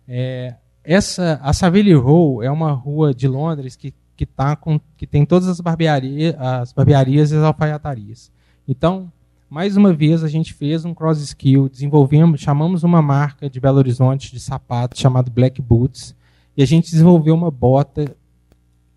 [0.08, 5.06] é, essa a Savile Row é uma rua de Londres que que tá com que
[5.06, 8.32] tem todas as barbearias, as barbearias e as alfaiatarias.
[8.68, 9.12] Então,
[9.50, 13.78] mais uma vez a gente fez um cross skill, desenvolvemos, chamamos uma marca de Belo
[13.78, 16.16] Horizonte de sapato chamado Black Boots
[16.58, 18.16] e a gente desenvolveu uma bota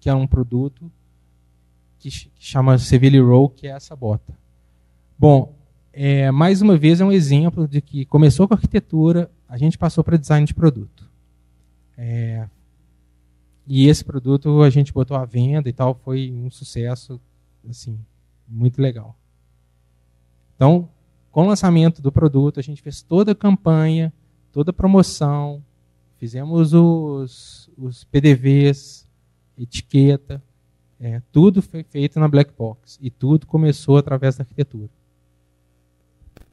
[0.00, 0.90] que é um produto
[1.98, 4.32] que, chama Seville Row, que é essa bota.
[5.18, 5.52] Bom,
[5.92, 10.04] é, mais uma vez é um exemplo de que começou com arquitetura, a gente passou
[10.04, 11.10] para design de produto.
[11.96, 12.48] É,
[13.66, 17.20] e esse produto a gente botou à venda e tal, foi um sucesso,
[17.68, 17.98] assim,
[18.46, 19.17] muito legal.
[20.58, 20.88] Então,
[21.30, 24.12] com o lançamento do produto, a gente fez toda a campanha,
[24.50, 25.62] toda a promoção,
[26.16, 29.08] fizemos os, os PDVs,
[29.56, 30.42] etiqueta,
[30.98, 34.90] é, tudo foi feito na black box e tudo começou através da arquitetura.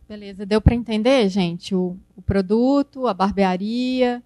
[0.08, 4.22] Beleza, deu para entender, gente, o, o, produto, a barbearia,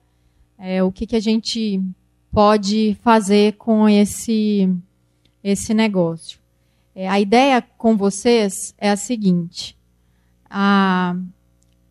[0.57, 1.81] é, o que, que a gente
[2.29, 4.69] pode fazer com esse,
[5.41, 6.38] esse negócio.
[6.99, 9.77] É, a ideia com vocês é a seguinte:
[10.49, 11.15] a,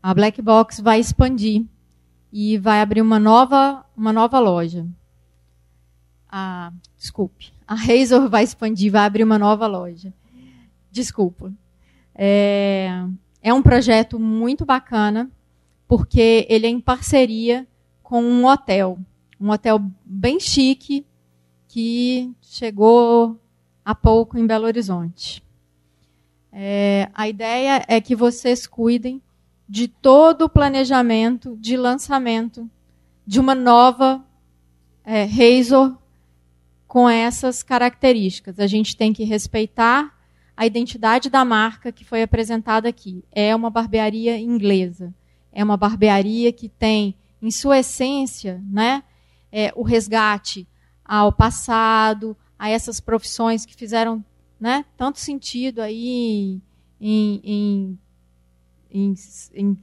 [0.02, 1.64] a Black Box vai expandir
[2.32, 4.86] e vai abrir uma nova, uma nova loja
[6.28, 10.12] a, desculpe, a Razor vai expandir, vai abrir uma nova loja.
[10.90, 11.52] Desculpa.
[12.14, 13.04] É,
[13.42, 15.30] é um projeto muito bacana,
[15.86, 17.66] porque ele é em parceria
[18.02, 18.98] com um hotel.
[19.40, 21.06] Um hotel bem chique,
[21.68, 23.38] que chegou
[23.88, 25.42] há pouco em Belo Horizonte.
[26.52, 29.22] É, a ideia é que vocês cuidem
[29.66, 32.68] de todo o planejamento de lançamento
[33.26, 34.22] de uma nova
[35.02, 35.96] é, Razor
[36.86, 38.60] com essas características.
[38.60, 40.14] A gente tem que respeitar
[40.54, 43.24] a identidade da marca que foi apresentada aqui.
[43.32, 45.14] É uma barbearia inglesa.
[45.50, 49.02] É uma barbearia que tem, em sua essência, né,
[49.50, 50.68] é, o resgate
[51.02, 54.24] ao passado, a essas profissões que fizeram
[54.58, 56.60] né, tanto sentido aí
[57.00, 57.98] em, em,
[58.90, 59.14] em,
[59.54, 59.78] em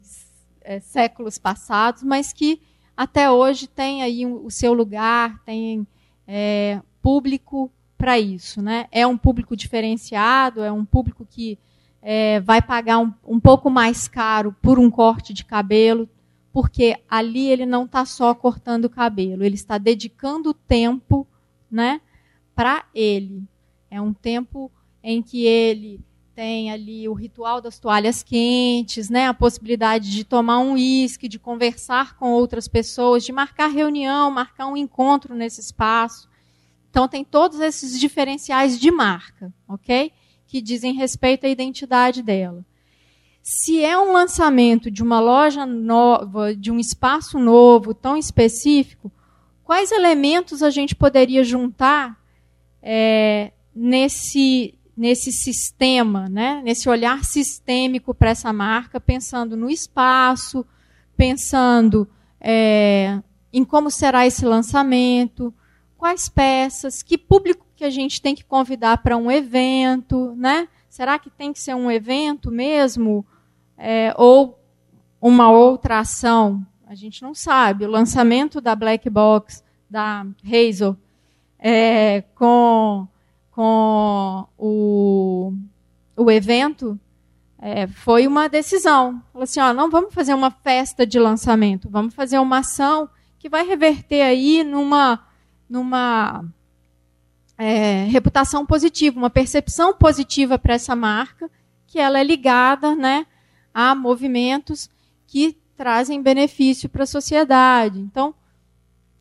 [0.62, 2.62] é, séculos passados, mas que
[2.98, 5.88] até hoje tem aí o seu lugar, tem
[6.28, 8.62] é, público para isso.
[8.62, 8.88] Né?
[8.92, 11.58] É um público diferenciado, é um público que
[12.02, 16.10] é, vai pagar um, um pouco mais caro por um corte de cabelo,
[16.54, 21.28] porque ali ele não está só cortando o cabelo, ele está dedicando tempo
[21.70, 22.00] né,
[22.56, 23.44] para ele.
[23.92, 24.72] É um tempo
[25.04, 26.00] em que ele
[26.36, 31.40] tem ali o ritual das toalhas quentes, né, a possibilidade de tomar um uísque, de
[31.40, 36.28] conversar com outras pessoas, de marcar reunião, marcar um encontro nesse espaço.
[36.90, 40.12] Então, tem todos esses diferenciais de marca, ok?
[40.46, 42.66] Que dizem respeito à identidade dela.
[43.42, 49.12] Se é um lançamento de uma loja nova, de um espaço novo, tão específico,
[49.64, 52.20] quais elementos a gente poderia juntar
[52.88, 56.62] é, nesse, nesse sistema, né?
[56.64, 60.64] nesse olhar sistêmico para essa marca, pensando no espaço,
[61.18, 62.08] pensando
[62.40, 63.20] é,
[63.52, 65.52] em como será esse lançamento,
[65.98, 70.68] quais peças, que público que a gente tem que convidar para um evento, né?
[70.88, 73.26] Será que tem que ser um evento mesmo?
[73.78, 74.58] É, ou
[75.20, 76.66] uma outra ação?
[76.88, 77.84] A gente não sabe.
[77.86, 80.96] O lançamento da Black Box, da Hazel,
[81.68, 83.08] é, com,
[83.50, 85.52] com o,
[86.16, 87.00] o evento,
[87.58, 89.20] é, foi uma decisão.
[89.34, 93.10] Falou assim, ó, não vamos fazer uma festa de lançamento, vamos fazer uma ação
[93.40, 95.26] que vai reverter aí numa
[95.68, 96.46] numa
[97.58, 101.50] é, reputação positiva, uma percepção positiva para essa marca,
[101.88, 103.26] que ela é ligada né,
[103.74, 104.88] a movimentos
[105.26, 108.00] que trazem benefício para a sociedade.
[108.00, 108.36] Então,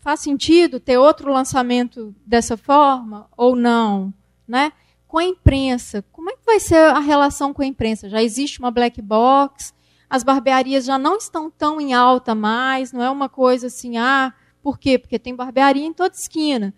[0.05, 4.13] faz sentido ter outro lançamento dessa forma ou não,
[4.47, 4.71] né?
[5.09, 8.11] Com a imprensa, como é que vai ser a relação com a imprensa?
[8.11, 9.73] Já existe uma black box?
[10.11, 14.35] As barbearias já não estão tão em alta mais, não é uma coisa assim, ah,
[14.63, 14.99] por quê?
[14.99, 16.75] Porque tem barbearia em toda esquina.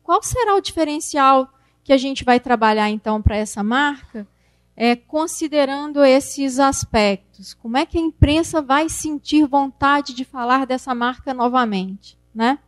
[0.00, 1.52] Qual será o diferencial
[1.82, 4.28] que a gente vai trabalhar então para essa marca?
[4.76, 10.94] É, considerando esses aspectos, como é que a imprensa vai sentir vontade de falar dessa
[10.94, 12.58] marca novamente, né?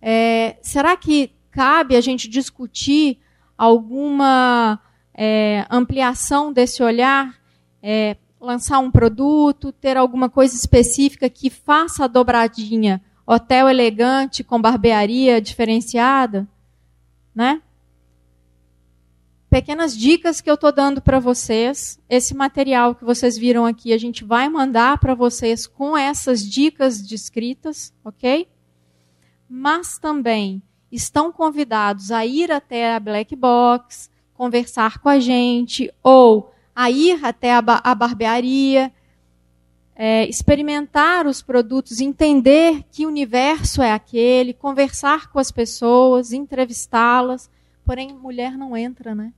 [0.00, 3.18] É, será que cabe a gente discutir
[3.56, 4.80] alguma
[5.14, 7.34] é, ampliação desse olhar
[7.82, 14.60] é, lançar um produto, ter alguma coisa específica que faça a dobradinha hotel elegante com
[14.60, 16.48] barbearia diferenciada,
[17.34, 17.62] né?
[19.50, 21.98] Pequenas dicas que eu estou dando para vocês.
[22.08, 27.02] Esse material que vocês viram aqui, a gente vai mandar para vocês com essas dicas
[27.02, 28.46] descritas, ok?
[29.48, 36.54] Mas também estão convidados a ir até a Black Box, conversar com a gente ou
[36.72, 38.92] a ir até a, a barbearia,
[39.96, 47.50] é, experimentar os produtos, entender que universo é aquele, conversar com as pessoas, entrevistá-las.
[47.84, 49.32] Porém, mulher não entra, né?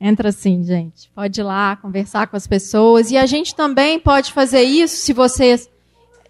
[0.00, 1.10] Entra sim, gente.
[1.10, 3.10] Pode ir lá conversar com as pessoas.
[3.10, 5.68] E a gente também pode fazer isso se vocês.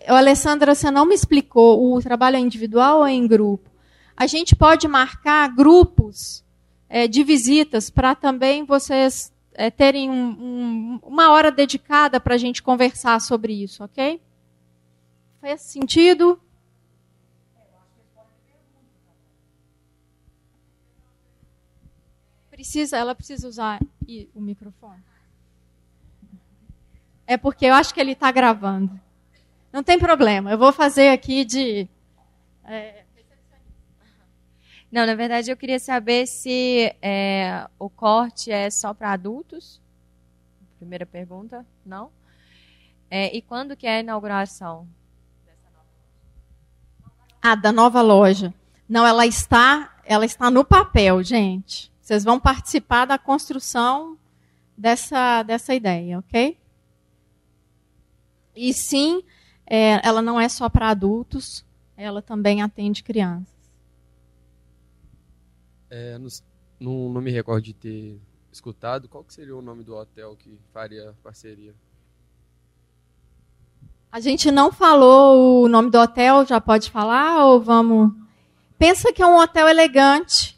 [0.07, 1.95] Alessandra, você não me explicou.
[1.95, 3.69] O trabalho é individual ou é em grupo?
[4.16, 6.45] A gente pode marcar grupos
[6.89, 12.39] é, de visitas para também vocês é, terem um, um, uma hora dedicada para a
[12.39, 14.21] gente conversar sobre isso, ok?
[15.41, 16.41] Faz sentido?
[22.59, 23.80] Precisa, ela precisa usar
[24.34, 25.00] o microfone.
[27.24, 29.00] É porque eu acho que ele está gravando.
[29.72, 31.88] Não tem problema, eu vou fazer aqui de.
[32.64, 33.04] É,
[34.90, 39.80] não, na verdade eu queria saber se é, o corte é só para adultos.
[40.78, 42.11] Primeira pergunta, não?
[43.09, 44.88] É, e quando que é a inauguração?
[47.40, 48.52] Ah, da nova loja.
[48.88, 51.96] Não, ela está, ela está no papel, gente.
[52.09, 54.16] Vocês vão participar da construção
[54.74, 56.56] dessa, dessa ideia, ok?
[58.56, 59.22] E sim,
[59.66, 61.62] é, ela não é só para adultos,
[61.94, 63.52] ela também atende crianças.
[65.90, 66.16] É,
[66.80, 68.18] não, não me recordo de ter
[68.50, 69.06] escutado.
[69.06, 71.74] Qual que seria o nome do hotel que faria parceria?
[74.11, 78.14] A gente não falou o nome do hotel, já pode falar ou vamos?
[78.78, 80.57] Pensa que é um hotel elegante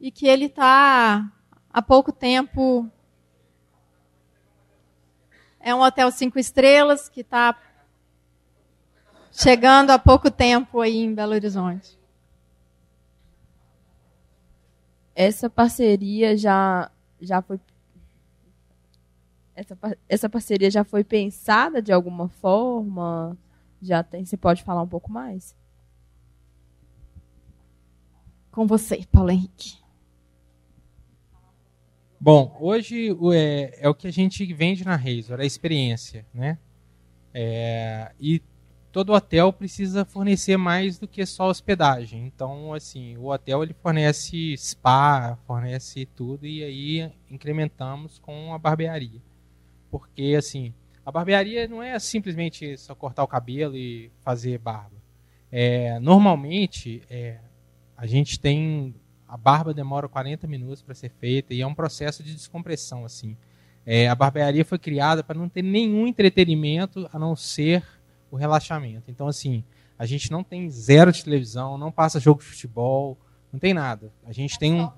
[0.00, 1.30] e que ele está
[1.70, 2.90] há pouco tempo.
[5.60, 7.58] É um hotel cinco estrelas que está
[9.32, 11.98] chegando há pouco tempo aí em Belo Horizonte.
[15.16, 17.58] essa parceria já, já foi
[19.54, 23.36] essa, essa parceria já foi pensada de alguma forma?
[23.80, 25.56] Já tem, você pode falar um pouco mais?
[28.50, 29.78] Com você, Paulo Henrique.
[32.26, 36.58] Bom, hoje é, é o que a gente vende na Razor, a experiência, né?
[37.32, 38.42] É, e
[38.90, 42.26] todo hotel precisa fornecer mais do que só hospedagem.
[42.26, 49.22] Então, assim, o hotel ele fornece spa, fornece tudo e aí incrementamos com a barbearia.
[49.88, 50.74] Porque assim,
[51.04, 54.96] a barbearia não é simplesmente só cortar o cabelo e fazer barba.
[55.48, 57.38] É, normalmente, é,
[57.96, 58.96] a gente tem
[59.28, 63.36] a barba demora 40 minutos para ser feita e é um processo de descompressão assim.
[63.84, 67.84] É, a barbearia foi criada para não ter nenhum entretenimento a não ser
[68.30, 69.10] o relaxamento.
[69.10, 69.62] Então, assim,
[69.98, 73.16] a gente não tem zero de televisão, não passa jogo de futebol,
[73.52, 74.12] não tem nada.
[74.24, 74.90] A gente tem um.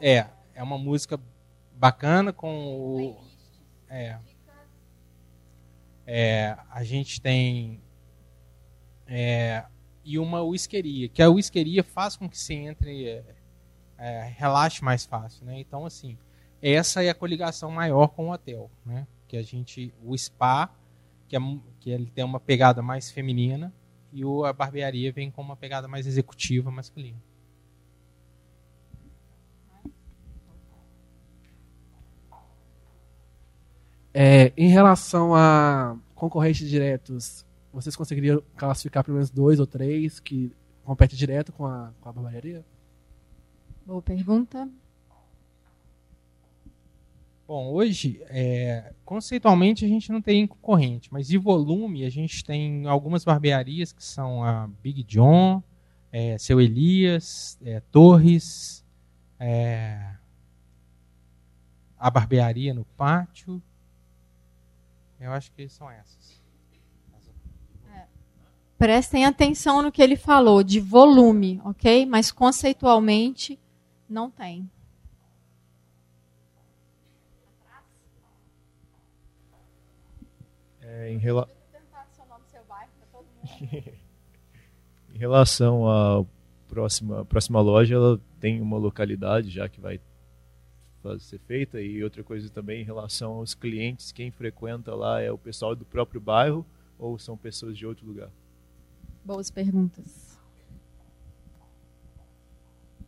[0.00, 1.18] É, é uma música
[1.74, 3.16] bacana com o.
[3.88, 4.18] É.
[6.06, 7.80] é a gente tem.
[9.06, 9.64] É,
[10.04, 13.24] e uma whiskeria, que a whiskeria faz com que você entre.
[13.96, 15.58] É, relaxe mais fácil, né?
[15.60, 16.18] Então, assim,
[16.60, 19.06] essa é a coligação maior com o hotel, né?
[19.28, 19.94] Que a gente.
[20.02, 20.70] O spa
[21.28, 21.40] que, é,
[21.80, 23.72] que ele tem uma pegada mais feminina,
[24.12, 27.18] e o, a barbearia vem com uma pegada mais executiva, masculina.
[34.12, 40.54] É, em relação a concorrentes diretos, vocês conseguiriam classificar pelo menos dois ou três que
[40.84, 42.64] competem direto com a, com a barbearia?
[43.86, 44.66] Boa pergunta.
[47.46, 52.86] Bom, hoje, é, conceitualmente, a gente não tem concorrente, mas de volume, a gente tem
[52.86, 55.62] algumas barbearias que são a Big John,
[56.10, 58.82] é, Seu Elias, é, Torres,
[59.38, 60.14] é,
[61.98, 63.62] a barbearia no pátio.
[65.20, 66.42] Eu acho que são essas.
[68.78, 72.06] Prestem atenção no que ele falou, de volume, ok?
[72.06, 73.58] Mas conceitualmente,
[74.14, 74.70] não tem.
[80.80, 81.48] É, em, rela...
[85.12, 86.24] em relação à
[86.68, 90.00] próxima, próxima loja, ela tem uma localidade já que vai
[91.18, 95.36] ser feita e outra coisa também em relação aos clientes, quem frequenta lá é o
[95.36, 96.64] pessoal do próprio bairro
[96.98, 98.30] ou são pessoas de outro lugar?
[99.24, 100.38] Boas perguntas.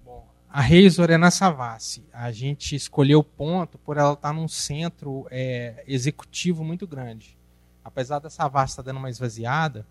[0.05, 2.05] Bom, a Razor é na Savassi.
[2.13, 7.37] A gente escolheu o ponto por ela estar num centro é, executivo muito grande
[7.87, 9.87] apesar da Savassi estar dando uma esvaziada,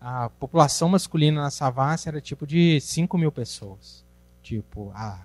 [0.00, 4.04] a população masculina na Savassi era tipo de 5 mil pessoas.
[4.42, 5.24] Tipo, a,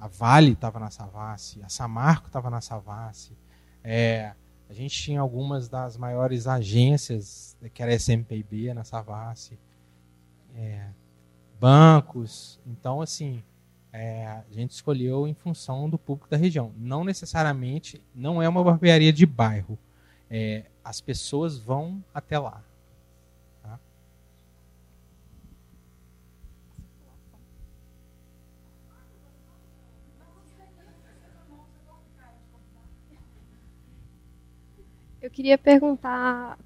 [0.00, 3.38] a Vale estava na Savassi, a Samarco estava na Savassi.
[3.84, 4.32] É,
[4.68, 9.56] a gente tinha algumas das maiores agências, que era SMPB na Savassi.
[10.56, 10.88] É,
[11.60, 12.58] bancos.
[12.66, 13.44] Então, assim,
[13.92, 16.72] é, a gente escolheu em função do público da região.
[16.76, 19.78] Não necessariamente, não é uma barbearia de bairro.
[20.30, 22.62] É, as pessoas vão até lá.
[23.62, 23.78] Tá?
[35.22, 36.58] Eu queria perguntar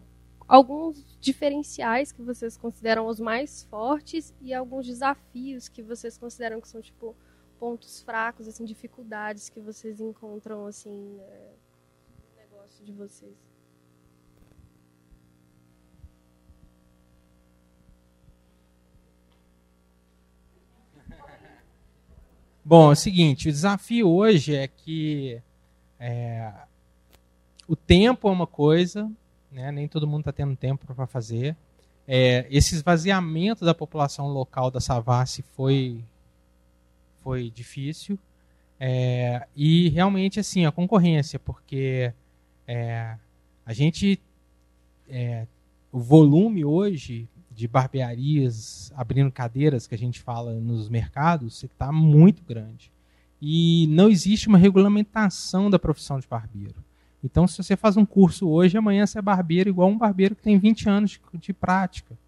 [0.49, 6.69] alguns diferenciais que vocês consideram os mais fortes e alguns desafios que vocês consideram que
[6.69, 7.17] são tipo
[7.59, 11.53] pontos fracos, assim, dificuldades que vocês encontram assim é,
[12.19, 13.37] no negócio de vocês.
[22.65, 25.43] Bom, é o seguinte, o desafio hoje é que
[25.99, 26.53] é,
[27.67, 29.11] o tempo é uma coisa,
[29.53, 31.57] né, nem todo mundo está tendo tempo para fazer.
[32.07, 36.03] É, esse esvaziamento da população local da Savassi foi,
[37.23, 38.19] foi difícil.
[38.81, 42.13] É, e realmente assim, a concorrência, porque
[42.67, 43.17] é,
[43.65, 44.19] a gente.
[45.09, 45.47] É,
[45.93, 52.43] o volume hoje de barbearias abrindo cadeiras que a gente fala nos mercados está muito
[52.43, 52.91] grande.
[53.41, 56.83] E não existe uma regulamentação da profissão de barbeiro.
[57.25, 60.43] Então, se você faz um curso hoje, amanhã você é barbeiro igual um barbeiro que
[60.43, 62.19] tem 20 anos de, prática.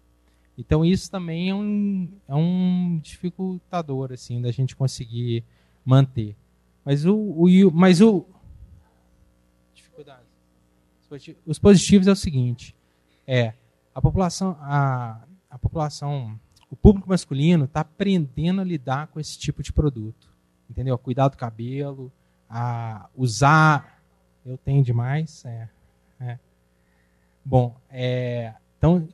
[0.57, 5.43] Então, isso também é um, é um dificultador assim, da gente conseguir
[5.83, 6.35] manter.
[6.85, 8.25] Mas o, o, mas o
[9.73, 10.23] dificuldade.
[11.45, 12.75] Os positivos é o seguinte:
[13.27, 13.53] é
[13.93, 16.39] a população, a, a população,
[16.69, 20.29] o público masculino está aprendendo a lidar com esse tipo de produto.
[20.69, 20.95] Entendeu?
[20.95, 22.11] A cuidar do cabelo,
[22.49, 23.94] a usar.
[24.45, 25.43] Eu tenho demais.
[25.45, 25.67] É,
[26.19, 26.39] é.
[27.43, 29.07] Bom, é, então,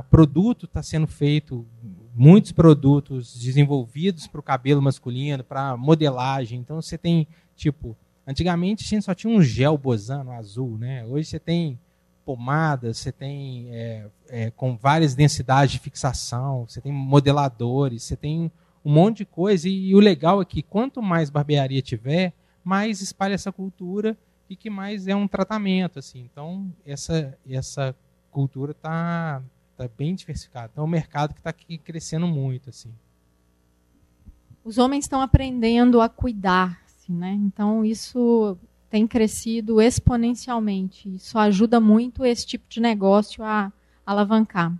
[0.00, 1.66] o produto está sendo feito,
[2.14, 6.58] muitos produtos desenvolvidos para o cabelo masculino, para modelagem.
[6.58, 7.94] Então, você tem, tipo,
[8.26, 11.04] antigamente a gente só tinha um gel bosano azul, né?
[11.04, 11.78] Hoje você tem
[12.24, 18.50] pomadas, você tem é, é, com várias densidades de fixação, você tem modeladores, você tem
[18.84, 19.68] um monte de coisa.
[19.68, 22.32] E, e, o legal é que quanto mais barbearia tiver,
[22.64, 24.16] mais espalha essa cultura
[24.48, 25.98] e que mais é um tratamento.
[25.98, 26.20] assim.
[26.30, 27.94] Então, essa, essa
[28.30, 29.42] cultura está
[29.76, 30.70] tá bem diversificada.
[30.72, 32.70] Então, é um mercado que está crescendo muito.
[32.70, 32.92] assim.
[34.64, 36.80] Os homens estão aprendendo a cuidar.
[36.84, 37.32] Assim, né?
[37.32, 38.56] Então, isso
[38.90, 41.14] tem crescido exponencialmente.
[41.14, 43.72] Isso ajuda muito esse tipo de negócio a
[44.04, 44.74] alavancar.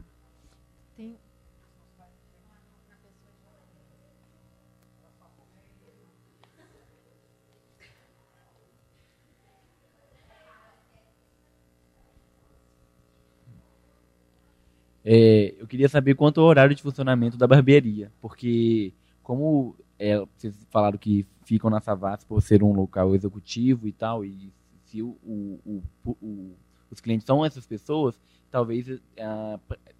[15.10, 18.92] É, eu queria saber quanto é o horário de funcionamento da barbearia, porque
[19.22, 24.22] como é, vocês falaram que ficam na Savassi por ser um local executivo e tal,
[24.22, 24.52] e
[24.84, 26.54] se o, o, o,
[26.90, 29.00] os clientes são essas pessoas, talvez uh,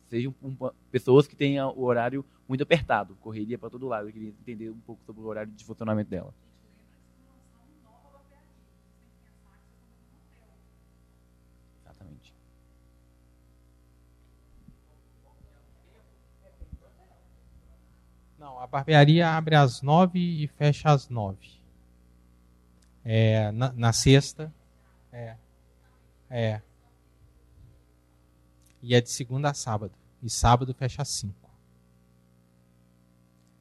[0.09, 0.55] sejam um,
[0.91, 4.09] pessoas que tenham o horário muito apertado, correria para todo lado.
[4.09, 6.35] Eu queria entender um pouco sobre o horário de funcionamento dela.
[11.83, 12.35] Exatamente.
[18.49, 21.61] Não, a barbearia abre às nove e fecha às nove.
[23.05, 24.51] É, na, na sexta.
[25.13, 25.37] É.
[26.31, 26.63] É.
[28.81, 29.93] E é de segunda a sábado.
[30.23, 31.35] E sábado fecha às 5.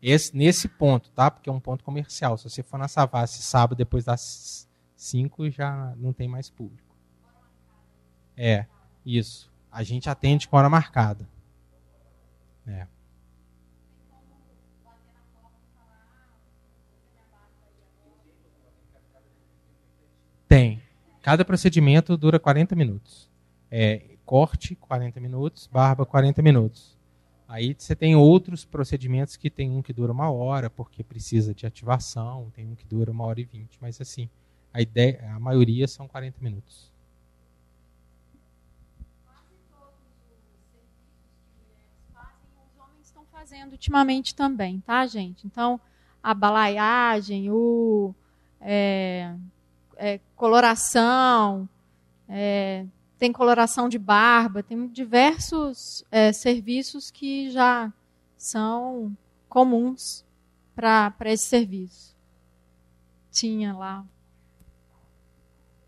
[0.01, 1.29] Esse, nesse ponto, tá?
[1.29, 2.37] Porque é um ponto comercial.
[2.37, 6.95] Se você for na Savassi sábado depois das 5, já não tem mais público.
[8.37, 8.65] É,
[9.05, 9.51] isso.
[9.69, 11.27] A gente atende com hora marcada.
[12.65, 12.87] É.
[20.47, 20.81] Tem.
[21.21, 23.29] Cada procedimento dura 40 minutos.
[23.69, 26.97] É, corte, 40 minutos, barba, 40 minutos.
[27.47, 31.65] Aí você tem outros procedimentos que tem um que dura uma hora, porque precisa de
[31.65, 34.29] ativação, tem um que dura uma hora e vinte, mas assim,
[34.73, 36.91] a, ideia, a maioria são 40 minutos.
[43.47, 45.47] fazendo ultimamente também, tá, gente?
[45.47, 45.79] Então,
[46.21, 48.13] a balaiagem, o
[48.59, 49.33] é,
[49.97, 51.67] é, coloração,
[52.27, 52.85] é,
[53.17, 57.91] tem coloração de barba, tem diversos é, serviços que já
[58.37, 59.15] são
[59.49, 60.23] comuns
[60.75, 62.15] para esse serviço.
[63.31, 64.05] Tinha lá.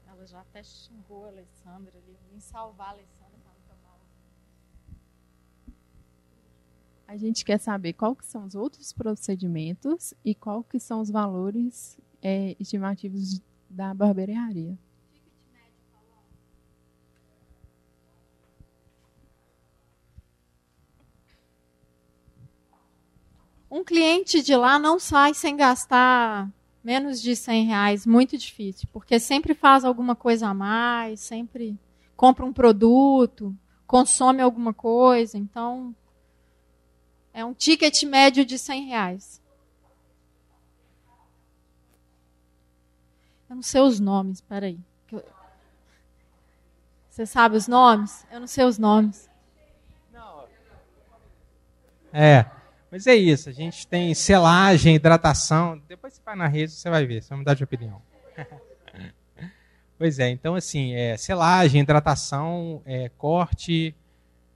[0.08, 2.18] Ela já até xingou a Alessandra ali.
[2.32, 4.00] Vim salvar a Alessandra para não tomar.
[7.08, 11.12] A gente quer saber qual que são os outros procedimentos e qual que são os
[11.12, 13.40] valores é, estimativos
[13.70, 14.78] da barbearia.
[23.72, 26.50] Um cliente de lá não sai sem gastar
[26.84, 31.78] menos de 100 reais, muito difícil, porque sempre faz alguma coisa a mais, sempre
[32.16, 33.56] compra um produto,
[33.86, 35.96] consome alguma coisa, então
[37.32, 39.42] é um ticket médio de 100 reais.
[43.50, 44.80] Eu não sei os nomes, peraí.
[47.10, 48.26] Você sabe os nomes?
[48.32, 49.30] Eu não sei os nomes.
[52.14, 52.46] É.
[52.92, 55.80] Mas é isso, a gente tem selagem, hidratação.
[55.88, 58.02] Depois você vai na rede, você vai ver, você vai mudar de opinião.
[59.98, 63.96] pois é, então assim, é, selagem, hidratação, é, corte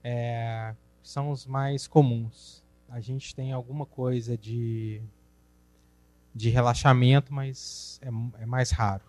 [0.02, 2.64] é, são os mais comuns.
[2.88, 5.00] A gente tem alguma coisa de,
[6.34, 9.04] de relaxamento, mas é, é mais raro.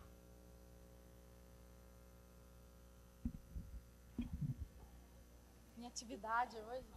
[5.78, 6.96] Minha atividade hoje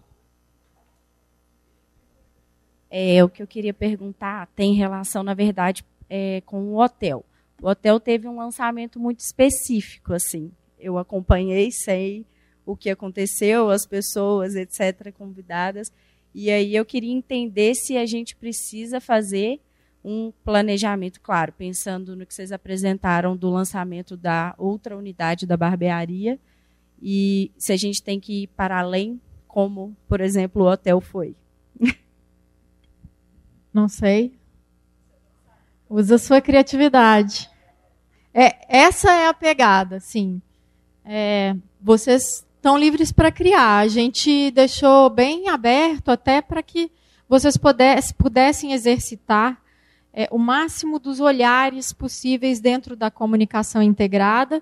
[2.90, 7.24] é, o que eu queria perguntar tem relação, na verdade, é, com o hotel.
[7.60, 10.50] O hotel teve um lançamento muito específico, assim.
[10.78, 12.24] Eu acompanhei, sei
[12.64, 15.92] o que aconteceu, as pessoas, etc., convidadas.
[16.34, 19.60] E aí eu queria entender se a gente precisa fazer
[20.08, 26.38] um planejamento, claro, pensando no que vocês apresentaram do lançamento da outra unidade da barbearia,
[27.00, 31.36] e se a gente tem que ir para além, como, por exemplo, o hotel foi.
[33.72, 34.32] Não sei.
[35.90, 37.50] Usa sua criatividade.
[38.32, 40.40] É, essa é a pegada, sim.
[41.04, 43.80] É, vocês estão livres para criar.
[43.80, 46.90] A gente deixou bem aberto até para que
[47.28, 49.62] vocês pudesse, pudessem exercitar
[50.18, 54.60] é, o máximo dos olhares possíveis dentro da comunicação integrada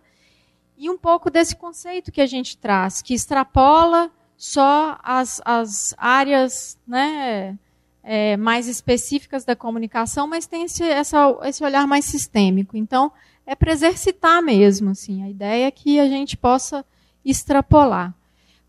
[0.76, 6.78] e um pouco desse conceito que a gente traz, que extrapola só as, as áreas
[6.86, 7.58] né,
[8.02, 12.76] é, mais específicas da comunicação, mas tem esse, essa, esse olhar mais sistêmico.
[12.76, 13.10] Então,
[13.46, 14.90] é para exercitar mesmo.
[14.90, 16.84] Assim, a ideia é que a gente possa
[17.24, 18.14] extrapolar.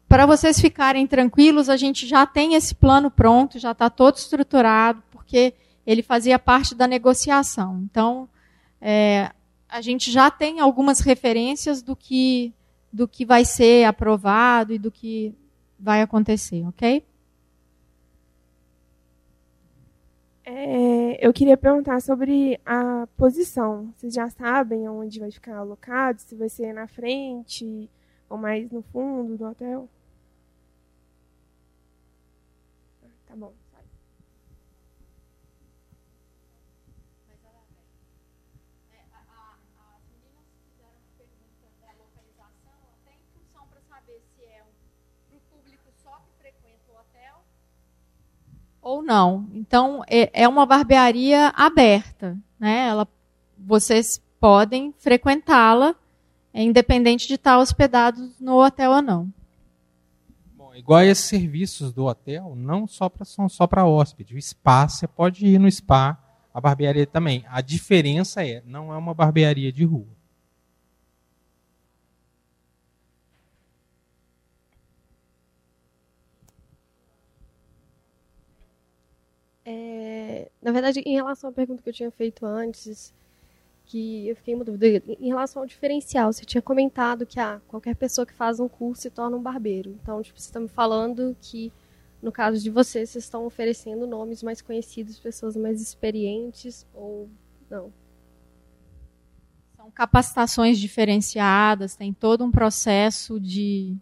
[0.08, 5.04] Para vocês ficarem tranquilos, a gente já tem esse plano pronto, já está todo estruturado,
[5.12, 5.54] porque
[5.88, 7.82] ele fazia parte da negociação.
[7.90, 8.28] Então,
[8.82, 9.32] é,
[9.70, 12.54] a gente já tem algumas referências do que,
[12.92, 15.34] do que vai ser aprovado e do que
[15.80, 17.06] vai acontecer, ok?
[20.44, 23.94] É, eu queria perguntar sobre a posição.
[23.96, 26.20] Vocês já sabem onde vai ficar alocado?
[26.20, 27.90] Se vai ser na frente
[28.30, 29.90] ou mais no fundo do hotel?
[33.26, 33.54] Tá bom.
[48.88, 49.46] Ou não.
[49.54, 52.38] Então, é, é uma barbearia aberta.
[52.58, 52.88] Né?
[52.88, 53.08] Ela,
[53.58, 55.94] vocês podem frequentá-la,
[56.54, 59.34] é independente de estar hospedados no hotel ou não.
[60.56, 64.36] Bom, igual esses serviços do hotel, não só pra, são só para hóspede.
[64.36, 66.18] O spa, você pode ir no spa
[66.54, 67.46] a barbearia também.
[67.50, 70.17] A diferença é, não é uma barbearia de rua.
[80.28, 83.14] É, na verdade, em relação à pergunta que eu tinha feito antes,
[83.86, 87.96] que eu fiquei muito dúvida, em relação ao diferencial, você tinha comentado que ah, qualquer
[87.96, 89.98] pessoa que faz um curso se torna um barbeiro.
[90.02, 91.72] Então, tipo, você está me falando que,
[92.22, 97.30] no caso de vocês, vocês estão oferecendo nomes mais conhecidos, pessoas mais experientes, ou
[97.70, 97.94] não?
[99.78, 103.96] São capacitações diferenciadas, tem todo um processo de,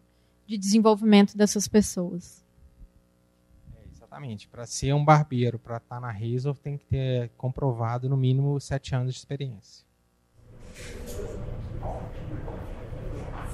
[0.47, 2.44] de desenvolvimento dessas pessoas.
[4.15, 4.47] Exatamente.
[4.47, 8.59] Para ser um barbeiro, para estar tá na Razor, tem que ter comprovado no mínimo
[8.61, 9.85] sete anos de experiência.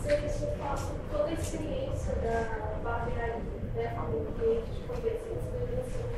[0.03, 3.37] Você passa toda a experiência da barbearia,
[3.75, 3.89] né?
[4.37, 4.55] De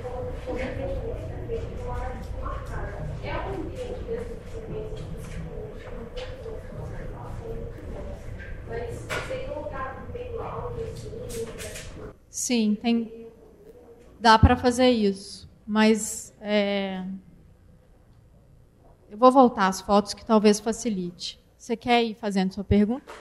[0.04, 0.74] como né?
[3.24, 4.14] É um ambiente de
[4.58, 5.14] experiência
[8.68, 9.08] mas
[9.50, 10.06] um lugar
[10.92, 11.46] assim.
[12.30, 13.23] Sim, tem
[14.24, 15.50] dá para fazer isso.
[15.68, 17.04] Mas é...
[19.10, 21.44] eu vou voltar às fotos que talvez facilite.
[21.58, 23.14] Você quer ir fazendo sua pergunta?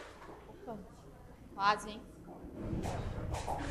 [1.55, 2.01] Quase, hein?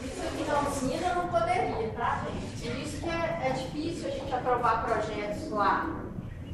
[0.03, 2.69] Isso aqui na usina não poderia, tá, gente?
[2.69, 6.03] Por isso que é, é difícil a gente aprovar projetos lá,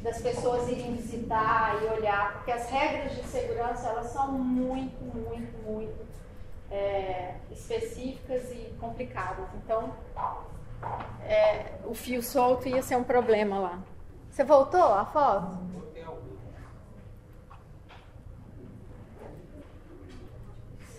[0.03, 5.57] das pessoas irem visitar e olhar, porque as regras de segurança elas são muito, muito,
[5.65, 6.05] muito
[6.69, 9.47] é, específicas e complicadas.
[9.63, 9.93] Então,
[11.23, 13.79] é, o fio solto ia ser um problema lá.
[14.29, 15.67] Você voltou a foto?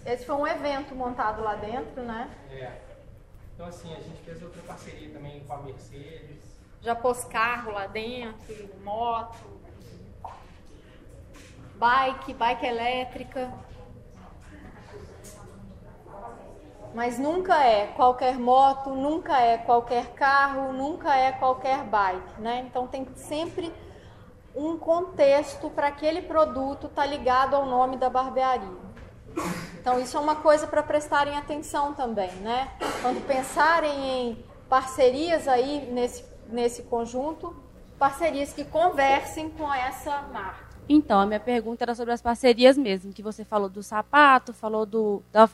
[0.04, 2.30] Esse foi um evento montado lá dentro, né?
[2.50, 2.80] É.
[3.54, 6.42] Então, assim, a gente fez outra parceria também com a Mercedes.
[6.80, 9.60] Já pôs carro lá dentro, moto,
[11.74, 13.52] bike, bike elétrica.
[16.94, 22.64] Mas nunca é qualquer moto, nunca é qualquer carro, nunca é qualquer bike, né?
[22.68, 23.72] Então tem sempre
[24.54, 28.88] um contexto para aquele produto estar tá ligado ao nome da barbearia.
[29.80, 32.72] Então isso é uma coisa para prestarem atenção também, né?
[33.00, 37.54] Quando pensarem em parcerias aí nesse, nesse conjunto,
[37.98, 40.67] parcerias que conversem com essa marca.
[40.88, 44.86] Então, a minha pergunta era sobre as parcerias mesmo, que você falou do sapato, falou
[44.86, 45.46] do, da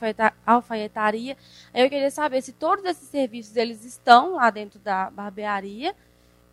[0.45, 1.35] alfaiataria.
[1.73, 5.93] Aí eu queria saber se todos esses serviços eles estão lá dentro da barbearia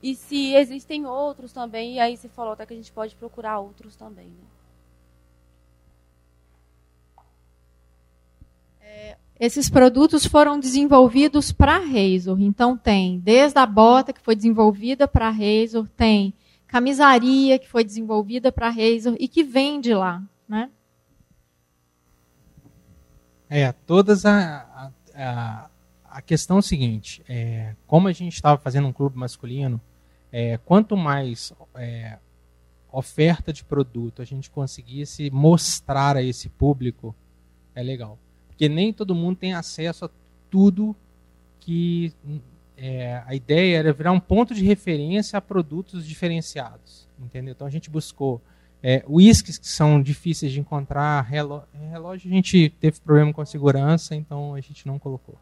[0.03, 1.95] e se existem outros também.
[1.95, 4.27] E aí você falou até que a gente pode procurar outros também.
[4.27, 4.45] Né?
[8.81, 12.41] É, esses produtos foram desenvolvidos para a Razor.
[12.41, 16.35] Então tem desde a bota que foi desenvolvida para a Razor, tem
[16.73, 20.71] camisaria que foi desenvolvida para a Razor e que vende lá, né?
[23.51, 25.71] É, todas a, a,
[26.07, 29.79] a questão é o seguinte, é, como a gente estava fazendo um clube masculino,
[30.33, 32.19] é, quanto mais é,
[32.91, 37.15] oferta de produto a gente conseguisse mostrar a esse público,
[37.75, 38.19] é legal.
[38.49, 40.11] Porque nem todo mundo tem acesso a
[40.49, 40.97] tudo
[41.61, 42.15] que
[42.85, 47.53] é, a ideia era virar um ponto de referência a produtos diferenciados, entendeu?
[47.53, 48.43] Então a gente buscou
[48.83, 53.47] é, uísques que são difíceis de encontrar, relógio, relógio, a gente teve problema com a
[53.47, 55.37] segurança, então a gente não colocou.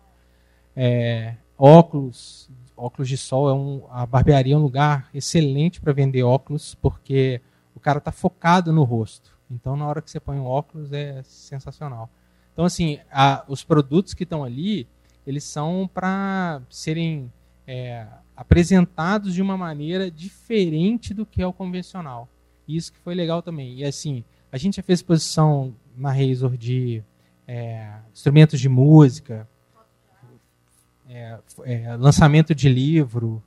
[0.77, 6.23] É, óculos, óculos de sol, é um, a barbearia é um lugar excelente para vender
[6.23, 7.41] óculos, porque
[7.75, 9.35] o cara está focado no rosto.
[9.51, 12.11] Então na hora que você põe um óculos é sensacional.
[12.53, 14.87] Então assim, a, os produtos que estão ali,
[15.31, 17.33] eles são para serem
[17.67, 18.07] é,
[18.37, 22.29] apresentados de uma maneira diferente do que é o convencional.
[22.67, 23.79] Isso que foi legal também.
[23.79, 27.03] E assim, a gente já fez exposição na Razor de
[27.47, 29.49] é, instrumentos de música,
[31.09, 33.43] é, é lançamento de livro,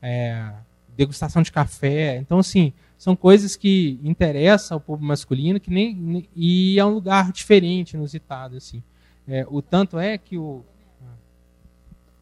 [0.00, 0.52] é,
[0.96, 2.18] degustação de café.
[2.18, 7.32] Então, assim, são coisas que interessam ao público masculino que nem, e é um lugar
[7.32, 8.56] diferente, inusitado.
[8.56, 8.82] Assim.
[9.26, 10.64] É, o tanto é que o,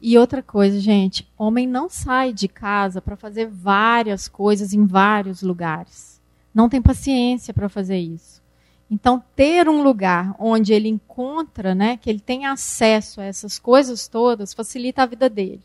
[0.01, 5.41] e outra coisa, gente, homem não sai de casa para fazer várias coisas em vários
[5.41, 6.21] lugares.
[6.53, 8.41] Não tem paciência para fazer isso.
[8.89, 14.07] Então, ter um lugar onde ele encontra, né, que ele tem acesso a essas coisas
[14.07, 15.61] todas, facilita a vida dele.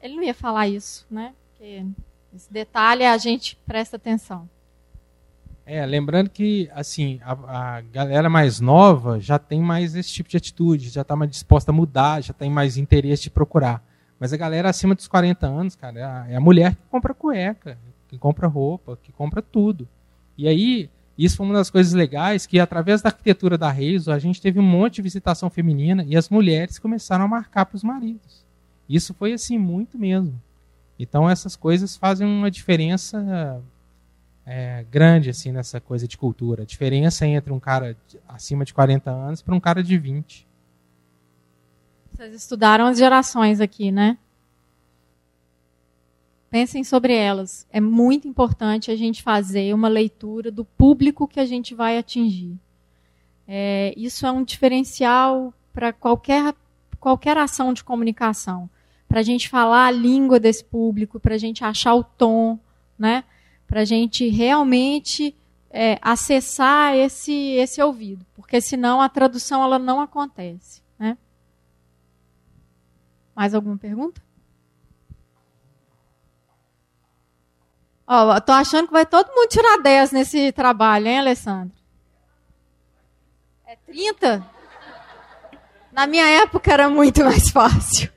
[0.00, 1.34] Ele não ia falar isso, né?
[1.50, 1.84] Porque
[2.34, 4.48] esse detalhe a gente presta atenção.
[5.66, 10.36] É, lembrando que assim a, a, galera mais nova já tem mais esse tipo de
[10.36, 13.82] atitude, já está mais disposta a mudar, já tem mais interesse de procurar.
[14.20, 17.14] Mas a galera acima dos 40 anos, cara, é a, é a mulher que compra
[17.14, 19.88] cueca, que compra roupa, que compra tudo.
[20.36, 24.18] E aí, isso foi uma das coisas legais que, através da arquitetura da Reizo, a
[24.18, 27.82] gente teve um monte de visitação feminina e as mulheres começaram a marcar para os
[27.82, 28.44] maridos.
[28.88, 30.40] Isso foi assim, muito mesmo.
[30.98, 33.62] Então, essas coisas fazem uma diferença
[34.46, 36.62] é, grande assim nessa coisa de cultura.
[36.62, 37.96] A diferença entre um cara
[38.28, 40.46] acima de 40 anos para um cara de 20.
[42.12, 44.18] Vocês estudaram as gerações aqui, né?
[46.50, 47.66] Pensem sobre elas.
[47.72, 52.56] É muito importante a gente fazer uma leitura do público que a gente vai atingir.
[53.48, 56.54] É, isso é um diferencial para qualquer,
[57.00, 58.70] qualquer ação de comunicação.
[59.08, 62.58] Para a gente falar a língua desse público, para a gente achar o tom,
[62.96, 63.24] né?
[63.66, 65.34] Para a gente realmente
[65.70, 68.24] é, acessar esse, esse ouvido.
[68.34, 70.82] Porque senão a tradução ela não acontece.
[70.98, 71.18] Né?
[73.34, 74.22] Mais alguma pergunta?
[78.44, 81.74] Tô achando que vai todo mundo tirar 10 nesse trabalho, hein, Alessandro?
[83.66, 84.46] É 30?
[85.90, 88.12] Na minha época era muito mais fácil.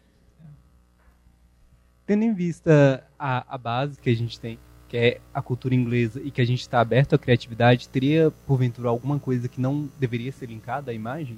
[2.06, 6.22] Tendo em vista a, a base que a gente tem, que é a cultura inglesa,
[6.24, 10.32] e que a gente está aberto à criatividade, teria, porventura, alguma coisa que não deveria
[10.32, 11.38] ser linkada à imagem?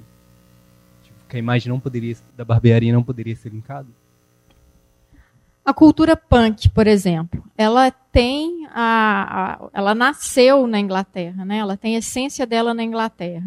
[1.02, 3.88] Tipo, que a imagem não poderia, da barbearia não poderia ser linkada?
[5.64, 11.58] A cultura punk, por exemplo, ela tem a, a, ela nasceu na Inglaterra, né?
[11.58, 13.46] Ela tem a essência dela na Inglaterra.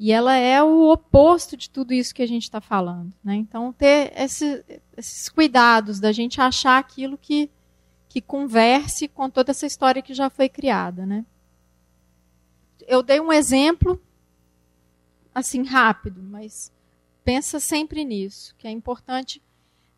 [0.00, 3.12] E ela é o oposto de tudo isso que a gente está falando.
[3.22, 3.34] Né?
[3.34, 4.64] Então, ter esse,
[4.96, 7.50] esses cuidados da gente achar aquilo que,
[8.08, 11.04] que converse com toda essa história que já foi criada.
[11.04, 11.24] Né?
[12.86, 14.00] Eu dei um exemplo,
[15.34, 16.72] assim, rápido, mas
[17.24, 19.42] pensa sempre nisso, que é importante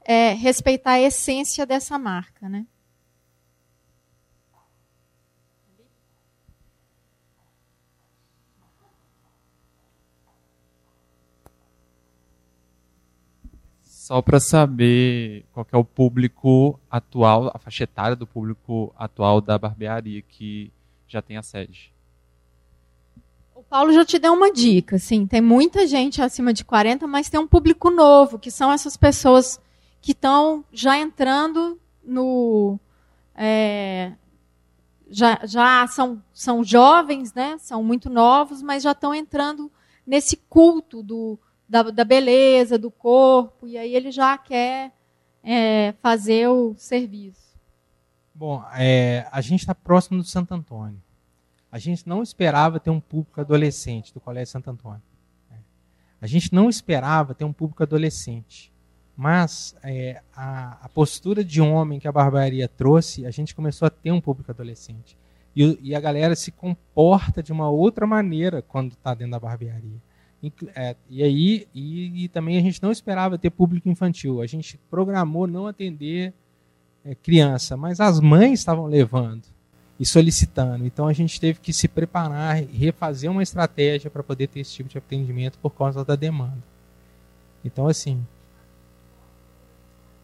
[0.00, 2.66] é, respeitar a essência dessa marca, né?
[14.10, 19.56] Só para saber qual é o público atual, a faixa etária do público atual da
[19.56, 20.72] barbearia que
[21.06, 21.94] já tem a sede.
[23.54, 25.28] O Paulo já te deu uma dica, sim.
[25.28, 29.60] Tem muita gente acima de 40, mas tem um público novo, que são essas pessoas
[30.02, 32.80] que estão já entrando no.
[33.32, 34.10] É,
[35.08, 37.58] já já são, são jovens, né?
[37.58, 39.70] são muito novos, mas já estão entrando
[40.04, 41.38] nesse culto do,
[41.70, 44.92] da, da beleza, do corpo, e aí ele já quer
[45.40, 47.56] é, fazer o serviço.
[48.34, 51.00] Bom, é, a gente está próximo do Santo Antônio.
[51.70, 55.02] A gente não esperava ter um público adolescente do Colégio Santo Antônio.
[55.48, 55.54] É.
[56.20, 58.72] A gente não esperava ter um público adolescente.
[59.16, 63.90] Mas é, a, a, postura de homem que a barbearia trouxe, a gente começou a
[63.90, 65.16] ter um público adolescente.
[65.54, 70.00] E, e a galera se comporta de uma outra maneira quando está dentro da barbearia.
[70.42, 74.40] E, é, e aí, e, e, também a gente não esperava ter público infantil.
[74.40, 76.32] A gente programou não atender
[77.04, 79.44] é, criança, mas as mães estavam levando
[79.98, 80.86] e solicitando.
[80.86, 84.88] Então a gente teve que se preparar, refazer uma estratégia para poder ter esse tipo
[84.88, 86.62] de atendimento por causa da demanda.
[87.62, 88.24] Então, assim,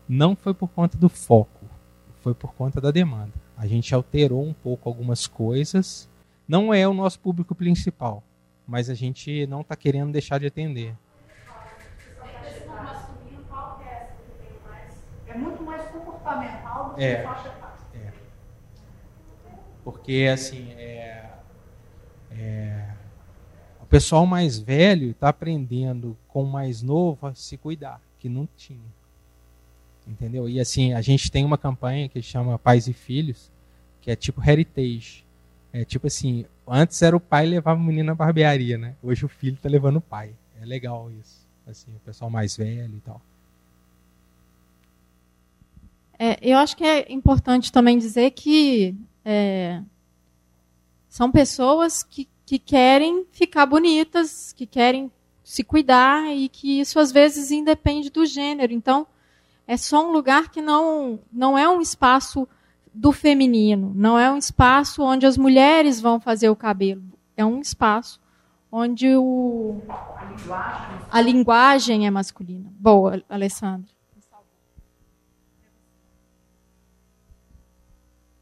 [0.08, 1.66] não foi por conta do foco,
[2.22, 3.32] foi por conta da demanda.
[3.56, 6.08] A gente alterou um pouco algumas coisas.
[6.48, 8.22] Não é o nosso público principal,
[8.66, 10.94] mas a gente não está querendo deixar de atender.
[15.26, 17.54] É muito mais comportamental do que é, faixa
[17.94, 18.12] é.
[19.84, 21.30] Porque, assim, é,
[22.30, 22.88] é,
[23.80, 28.48] o pessoal mais velho está aprendendo com o mais novo a se cuidar, que não
[28.56, 28.96] tinha.
[30.06, 30.48] Entendeu?
[30.48, 33.50] E assim, a gente tem uma campanha que chama Pais e Filhos,
[34.00, 35.25] que é tipo heritage.
[35.76, 38.96] É tipo assim, antes era o pai levava o menino na barbearia, né?
[39.02, 40.34] Hoje o filho tá levando o pai.
[40.58, 41.46] É legal isso.
[41.66, 43.20] Assim, o pessoal mais velho e tal.
[46.18, 49.82] É, eu acho que é importante também dizer que é,
[51.10, 55.12] são pessoas que, que querem ficar bonitas, que querem
[55.44, 58.72] se cuidar e que isso às vezes independe do gênero.
[58.72, 59.06] Então,
[59.66, 62.48] é só um lugar que não, não é um espaço
[62.96, 67.02] do feminino, não é um espaço onde as mulheres vão fazer o cabelo.
[67.36, 68.18] É um espaço
[68.72, 69.82] onde o,
[71.10, 72.06] a, linguagem.
[72.06, 72.72] é masculina.
[72.80, 73.94] Boa, Alessandra.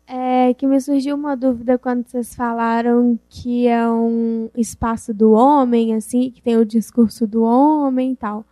[0.07, 5.95] É que me surgiu uma dúvida quando vocês falaram que é um espaço do homem,
[5.95, 8.45] assim, que tem o discurso do homem e tal.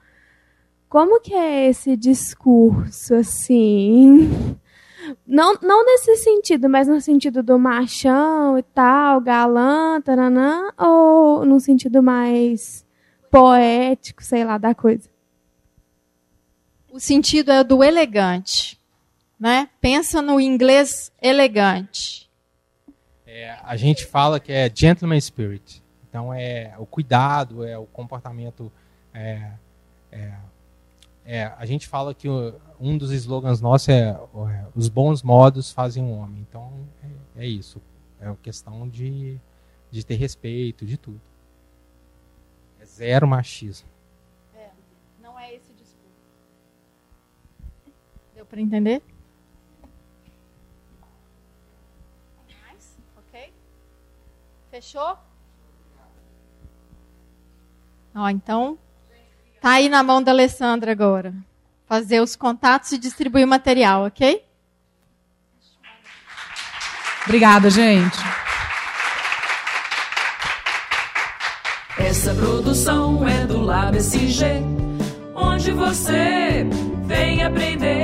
[0.89, 4.57] como que é esse discurso, assim?
[5.27, 11.61] Não, não nesse sentido, mas no sentido do machão e tal, galã, taranã, ou no
[11.61, 12.85] sentido mais
[13.31, 15.09] poético, sei lá, da coisa?
[16.91, 18.79] O sentido é do elegante,
[19.41, 19.69] né?
[19.81, 22.31] Pensa no inglês elegante.
[23.27, 25.83] É, a gente fala que é gentleman spirit.
[26.07, 28.71] Então é o cuidado, é o comportamento.
[29.15, 29.53] É,
[30.13, 30.33] é,
[31.25, 35.71] é, a gente fala que o, um dos slogans nossos é, é, os bons modos
[35.71, 36.45] fazem um homem.
[36.49, 36.73] Então
[37.37, 37.81] é, é isso.
[38.21, 39.41] É uma questão de,
[39.89, 41.21] de ter respeito, de tudo.
[42.81, 43.89] É zero machismo.
[44.57, 44.71] É,
[45.23, 45.97] não é esse discurso.
[48.35, 49.01] Deu para entender?
[52.67, 52.99] Mais?
[53.17, 53.53] Ok?
[54.73, 55.17] Fechou?
[58.15, 58.77] Ó, então,
[59.61, 61.33] tá aí na mão da Alessandra agora.
[61.93, 64.43] Fazer os contatos e distribuir o material, ok?
[67.27, 68.17] Obrigada, gente.
[71.99, 74.63] Essa produção é do Lab SG,
[75.35, 76.67] onde você
[77.05, 78.02] vem aprender